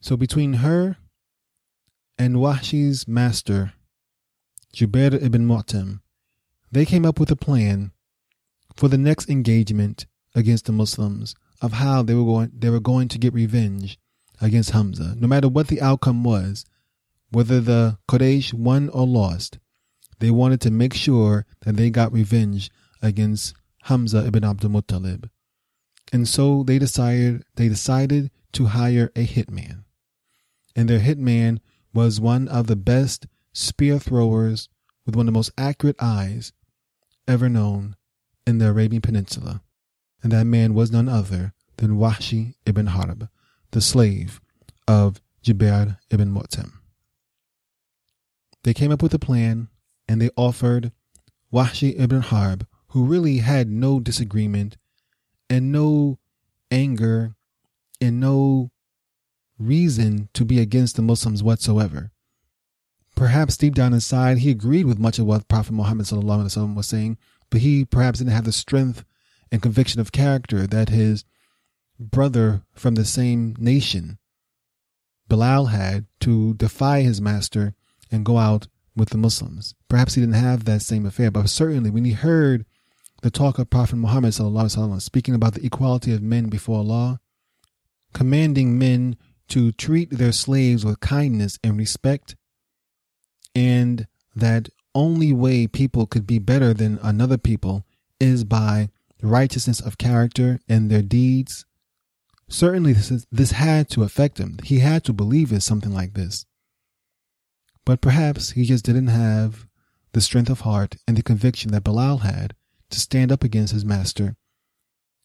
So 0.00 0.16
between 0.16 0.54
her 0.64 0.96
and 2.16 2.36
Wahshi's 2.36 3.06
master, 3.06 3.74
Jubair 4.74 5.22
ibn 5.22 5.46
Mu'tim, 5.46 6.00
they 6.72 6.86
came 6.86 7.04
up 7.04 7.20
with 7.20 7.30
a 7.30 7.36
plan 7.36 7.92
for 8.74 8.88
the 8.88 8.96
next 8.96 9.28
engagement 9.28 10.06
against 10.34 10.64
the 10.64 10.72
Muslims 10.72 11.34
of 11.60 11.74
how 11.74 12.02
they 12.02 12.14
were 12.14 12.24
going 12.24 12.52
they 12.56 12.70
were 12.70 12.80
going 12.80 13.08
to 13.08 13.18
get 13.18 13.34
revenge 13.34 13.98
against 14.40 14.70
Hamza. 14.70 15.14
No 15.18 15.26
matter 15.26 15.48
what 15.48 15.68
the 15.68 15.80
outcome 15.80 16.24
was, 16.24 16.64
whether 17.30 17.60
the 17.60 17.98
Quraysh 18.08 18.52
won 18.52 18.88
or 18.90 19.06
lost, 19.06 19.58
they 20.18 20.30
wanted 20.30 20.60
to 20.62 20.70
make 20.70 20.94
sure 20.94 21.46
that 21.62 21.76
they 21.76 21.90
got 21.90 22.12
revenge 22.12 22.70
against 23.02 23.54
Hamza 23.84 24.26
ibn 24.26 24.44
Abdul 24.44 24.70
Muttalib. 24.70 25.28
And 26.12 26.28
so 26.28 26.62
they 26.62 26.78
decided 26.78 27.44
they 27.56 27.68
decided 27.68 28.30
to 28.52 28.66
hire 28.66 29.10
a 29.16 29.26
hitman. 29.26 29.84
And 30.74 30.88
their 30.88 31.00
hitman 31.00 31.58
was 31.92 32.20
one 32.20 32.48
of 32.48 32.66
the 32.66 32.76
best 32.76 33.26
spear 33.52 33.98
throwers 33.98 34.68
with 35.04 35.16
one 35.16 35.26
of 35.26 35.32
the 35.32 35.38
most 35.38 35.52
accurate 35.56 35.96
eyes 36.00 36.52
ever 37.26 37.48
known 37.48 37.96
in 38.46 38.58
the 38.58 38.68
Arabian 38.68 39.02
Peninsula. 39.02 39.62
And 40.22 40.32
that 40.32 40.44
man 40.44 40.74
was 40.74 40.90
none 40.90 41.08
other 41.08 41.52
than 41.76 41.98
Wahshi 41.98 42.54
ibn 42.64 42.86
Harb, 42.86 43.28
the 43.76 43.82
slave 43.82 44.40
of 44.88 45.20
Jubair 45.44 45.98
ibn 46.10 46.32
Mu'tim. 46.32 46.72
They 48.62 48.72
came 48.72 48.90
up 48.90 49.02
with 49.02 49.12
a 49.12 49.18
plan 49.18 49.68
and 50.08 50.18
they 50.18 50.30
offered 50.34 50.92
Wahshi 51.52 51.94
ibn 52.00 52.22
Harb, 52.22 52.66
who 52.88 53.04
really 53.04 53.38
had 53.40 53.68
no 53.68 54.00
disagreement 54.00 54.78
and 55.50 55.72
no 55.72 56.18
anger 56.70 57.34
and 58.00 58.18
no 58.18 58.70
reason 59.58 60.30
to 60.32 60.46
be 60.46 60.58
against 60.58 60.96
the 60.96 61.02
Muslims 61.02 61.42
whatsoever. 61.42 62.12
Perhaps 63.14 63.58
deep 63.58 63.74
down 63.74 63.92
inside, 63.92 64.38
he 64.38 64.50
agreed 64.50 64.86
with 64.86 64.98
much 64.98 65.18
of 65.18 65.26
what 65.26 65.48
Prophet 65.48 65.74
Muhammad 65.74 66.10
was 66.10 66.86
saying, 66.86 67.18
but 67.50 67.60
he 67.60 67.84
perhaps 67.84 68.20
didn't 68.20 68.32
have 68.32 68.46
the 68.46 68.52
strength 68.52 69.04
and 69.52 69.60
conviction 69.60 70.00
of 70.00 70.12
character 70.12 70.66
that 70.66 70.88
his 70.88 71.26
brother 71.99 72.63
from 72.73 72.95
the 72.95 73.05
same 73.05 73.55
nation, 73.59 74.17
Bilal, 75.27 75.67
had 75.67 76.05
to 76.21 76.53
defy 76.55 77.01
his 77.01 77.21
master 77.21 77.73
and 78.11 78.25
go 78.25 78.37
out 78.37 78.67
with 78.95 79.09
the 79.09 79.17
Muslims. 79.17 79.75
Perhaps 79.87 80.15
he 80.15 80.21
didn't 80.21 80.35
have 80.35 80.65
that 80.65 80.81
same 80.81 81.05
affair, 81.05 81.31
but 81.31 81.49
certainly 81.49 81.89
when 81.89 82.05
he 82.05 82.11
heard 82.11 82.65
the 83.21 83.31
talk 83.31 83.59
of 83.59 83.69
Prophet 83.69 83.95
Muhammad 83.95 84.33
وسلم, 84.33 85.01
speaking 85.01 85.35
about 85.35 85.53
the 85.53 85.65
equality 85.65 86.13
of 86.13 86.21
men 86.21 86.49
before 86.49 86.79
Allah, 86.79 87.19
commanding 88.13 88.77
men 88.77 89.15
to 89.49 89.71
treat 89.71 90.09
their 90.09 90.31
slaves 90.31 90.83
with 90.83 90.99
kindness 90.99 91.59
and 91.63 91.77
respect, 91.77 92.35
and 93.53 94.07
that 94.35 94.69
only 94.95 95.31
way 95.31 95.67
people 95.67 96.05
could 96.05 96.25
be 96.25 96.39
better 96.39 96.73
than 96.73 96.99
another 97.01 97.37
people 97.37 97.85
is 98.19 98.43
by 98.43 98.89
righteousness 99.21 99.79
of 99.79 99.97
character 99.97 100.59
and 100.67 100.89
their 100.89 101.01
deeds. 101.01 101.65
Certainly, 102.48 102.92
this, 102.92 103.10
is, 103.10 103.26
this 103.32 103.52
had 103.52 103.88
to 103.90 104.02
affect 104.02 104.38
him. 104.38 104.58
He 104.62 104.78
had 104.78 105.04
to 105.04 105.12
believe 105.12 105.52
in 105.52 105.60
something 105.60 105.92
like 105.92 106.14
this. 106.14 106.46
But 107.84 108.00
perhaps 108.00 108.50
he 108.50 108.64
just 108.64 108.84
didn't 108.84 109.08
have 109.08 109.66
the 110.12 110.20
strength 110.20 110.50
of 110.50 110.60
heart 110.60 110.96
and 111.06 111.16
the 111.16 111.22
conviction 111.22 111.72
that 111.72 111.84
Bilal 111.84 112.18
had 112.18 112.54
to 112.90 113.00
stand 113.00 113.32
up 113.32 113.44
against 113.44 113.72
his 113.72 113.84
master 113.84 114.36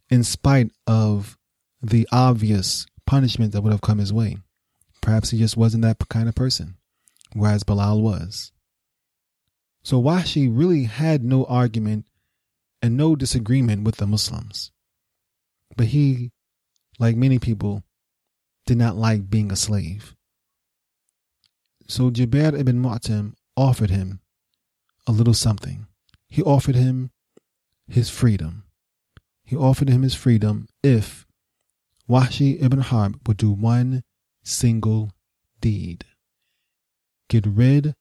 in 0.09 0.23
spite 0.23 0.71
of 0.85 1.37
the 1.81 2.07
obvious 2.11 2.85
punishment 3.05 3.51
that 3.53 3.61
would 3.61 3.71
have 3.71 3.81
come 3.81 3.99
his 3.99 4.13
way. 4.13 4.37
Perhaps 5.01 5.31
he 5.31 5.39
just 5.39 5.57
wasn't 5.57 5.83
that 5.83 5.97
kind 6.09 6.29
of 6.29 6.35
person, 6.35 6.75
whereas 7.33 7.63
Bilal 7.63 8.01
was. 8.01 8.51
So 9.83 10.01
Wahshi 10.01 10.47
really 10.51 10.83
had 10.83 11.23
no 11.23 11.45
argument 11.45 12.05
and 12.81 12.97
no 12.97 13.15
disagreement 13.15 13.83
with 13.83 13.95
the 13.95 14.05
Muslims. 14.05 14.71
But 15.75 15.87
he, 15.87 16.31
like 17.01 17.15
many 17.15 17.39
people, 17.39 17.83
did 18.67 18.77
not 18.77 18.95
like 18.95 19.29
being 19.29 19.51
a 19.51 19.55
slave. 19.55 20.15
So 21.87 22.11
Jubair 22.11 22.57
ibn 22.57 22.81
Mu'tim 22.81 23.33
offered 23.57 23.89
him 23.89 24.19
a 25.07 25.11
little 25.11 25.33
something. 25.33 25.87
He 26.29 26.43
offered 26.43 26.75
him 26.75 27.09
his 27.89 28.09
freedom. 28.09 28.63
He 29.43 29.55
offered 29.57 29.89
him 29.89 30.03
his 30.03 30.13
freedom 30.13 30.67
if 30.83 31.25
Wahshi 32.07 32.61
ibn 32.61 32.79
Harb 32.79 33.19
would 33.27 33.37
do 33.37 33.51
one 33.51 34.03
single 34.43 35.11
deed. 35.59 36.05
Get 37.29 37.45
rid 37.47 37.95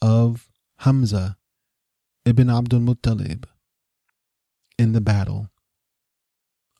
of 0.00 0.48
Hamza 0.78 1.36
ibn 2.24 2.48
Abdul 2.48 2.80
Muttalib 2.80 3.44
in 4.78 4.92
the 4.92 5.00
battle 5.00 5.50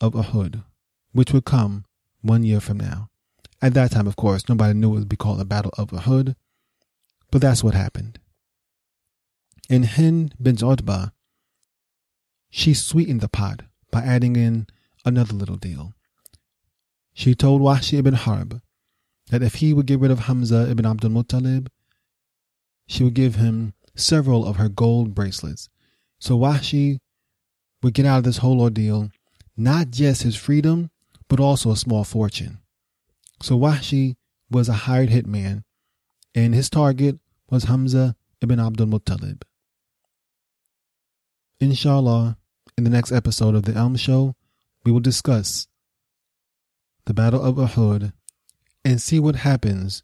of 0.00 0.12
Uhud, 0.12 0.62
which 1.16 1.32
would 1.32 1.44
come 1.44 1.84
one 2.20 2.44
year 2.44 2.60
from 2.60 2.78
now. 2.78 3.08
At 3.62 3.74
that 3.74 3.92
time, 3.92 4.06
of 4.06 4.16
course, 4.16 4.48
nobody 4.48 4.74
knew 4.74 4.90
it 4.94 4.98
would 4.98 5.08
be 5.08 5.16
called 5.16 5.38
the 5.38 5.44
Battle 5.44 5.72
of 5.78 5.90
Uhud, 5.90 6.34
but 7.30 7.40
that's 7.40 7.64
what 7.64 7.74
happened. 7.74 8.18
And 9.70 9.86
Hind 9.86 10.34
bin 10.40 10.56
Utbah, 10.62 11.08
she 12.50 12.74
sweetened 12.74 13.22
the 13.22 13.28
pot 13.28 13.62
by 13.90 14.02
adding 14.02 14.36
in 14.36 14.66
another 15.04 15.32
little 15.32 15.56
deal. 15.56 15.94
She 17.14 17.34
told 17.34 17.62
Wahshi 17.62 17.98
ibn 17.98 18.14
Harb 18.14 18.60
that 19.30 19.42
if 19.42 19.56
he 19.56 19.72
would 19.72 19.86
get 19.86 20.00
rid 20.00 20.10
of 20.10 20.20
Hamza 20.20 20.70
ibn 20.70 20.84
Abdul 20.84 21.10
Muttalib, 21.10 21.68
she 22.86 23.02
would 23.02 23.14
give 23.14 23.36
him 23.36 23.72
several 23.96 24.46
of 24.46 24.56
her 24.56 24.68
gold 24.68 25.14
bracelets. 25.14 25.68
So 26.18 26.38
Wahshi 26.38 26.98
would 27.82 27.94
get 27.94 28.06
out 28.06 28.18
of 28.18 28.24
this 28.24 28.38
whole 28.38 28.60
ordeal 28.60 29.10
not 29.56 29.90
just 29.90 30.22
his 30.22 30.36
freedom, 30.36 30.90
but 31.28 31.40
also 31.40 31.70
a 31.70 31.76
small 31.76 32.04
fortune. 32.04 32.58
So 33.42 33.58
Wahshi 33.58 34.16
was 34.50 34.68
a 34.68 34.74
hired 34.74 35.10
hitman, 35.10 35.64
and 36.34 36.54
his 36.54 36.70
target 36.70 37.18
was 37.50 37.64
Hamza 37.64 38.16
ibn 38.40 38.60
Abdul 38.60 38.86
Muttalib. 38.86 39.42
Inshallah, 41.60 42.36
in 42.76 42.84
the 42.84 42.90
next 42.90 43.12
episode 43.12 43.54
of 43.54 43.62
The 43.64 43.74
Elm 43.74 43.96
Show, 43.96 44.34
we 44.84 44.92
will 44.92 45.00
discuss 45.00 45.66
the 47.06 47.14
Battle 47.14 47.42
of 47.42 47.56
Uhud 47.56 48.12
and 48.84 49.00
see 49.00 49.18
what 49.18 49.36
happens 49.36 50.02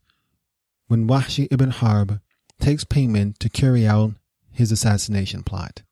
when 0.88 1.06
Wahshi 1.06 1.48
ibn 1.50 1.70
Harb 1.70 2.20
takes 2.60 2.84
payment 2.84 3.38
to 3.40 3.48
carry 3.48 3.86
out 3.86 4.12
his 4.50 4.72
assassination 4.72 5.42
plot. 5.42 5.82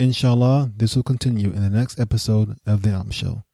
Inshallah, 0.00 0.72
this 0.76 0.94
will 0.94 1.02
continue 1.02 1.50
in 1.50 1.62
the 1.62 1.70
next 1.70 1.98
episode 1.98 2.56
of 2.64 2.82
The 2.82 2.90
Elm 2.90 3.10
Show. 3.10 3.44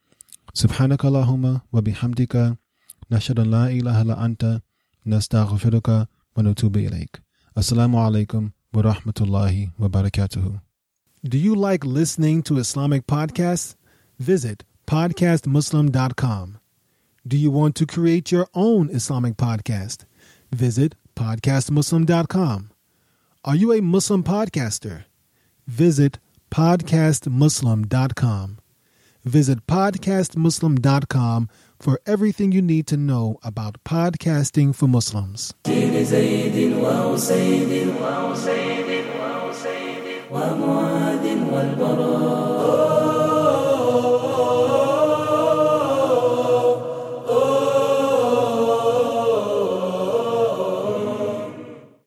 سبحانك 0.53 1.05
اللهم 1.05 1.59
وبحمدك 1.73 2.57
نشهد 3.11 3.39
أن 3.39 3.51
لا 3.51 3.67
إله 3.67 4.01
إلا 4.01 4.25
أنت 4.25 4.61
نستغفرك 5.05 6.07
ونتوب 6.37 6.77
إليك 6.77 7.21
السلام 7.57 7.95
عليكم 7.95 8.49
ورحمة 8.73 9.13
الله 9.21 9.69
وبركاته 9.79 10.59
Do 11.27 11.37
you 11.37 11.53
like 11.55 11.83
listening 11.83 12.41
to 12.43 12.57
Islamic 12.57 13.05
podcasts? 13.05 13.75
Visit 14.19 14.63
podcastmuslim.com. 14.87 16.57
Do 17.27 17.37
you 17.37 17.51
want 17.51 17.75
to 17.75 17.85
create 17.85 18.31
your 18.31 18.47
own 18.53 18.89
Islamic 18.89 19.35
podcast? 19.35 20.05
Visit 20.51 20.95
podcastmuslim.com. 21.15 22.69
Are 23.43 23.55
you 23.55 23.73
a 23.73 23.81
Muslim 23.81 24.23
podcaster? 24.23 25.03
Visit 25.67 26.19
podcastmuslim.com. 26.51 28.57
Visit 29.25 29.67
podcastmuslim.com 29.67 31.49
for 31.79 31.99
everything 32.05 32.51
you 32.51 32.61
need 32.61 32.87
to 32.87 32.97
know 32.97 33.37
about 33.43 33.83
podcasting 33.83 34.73
for 34.75 34.87
Muslims. 34.87 35.53
ومعاذ 40.31 41.25
والبراء 41.51 43.12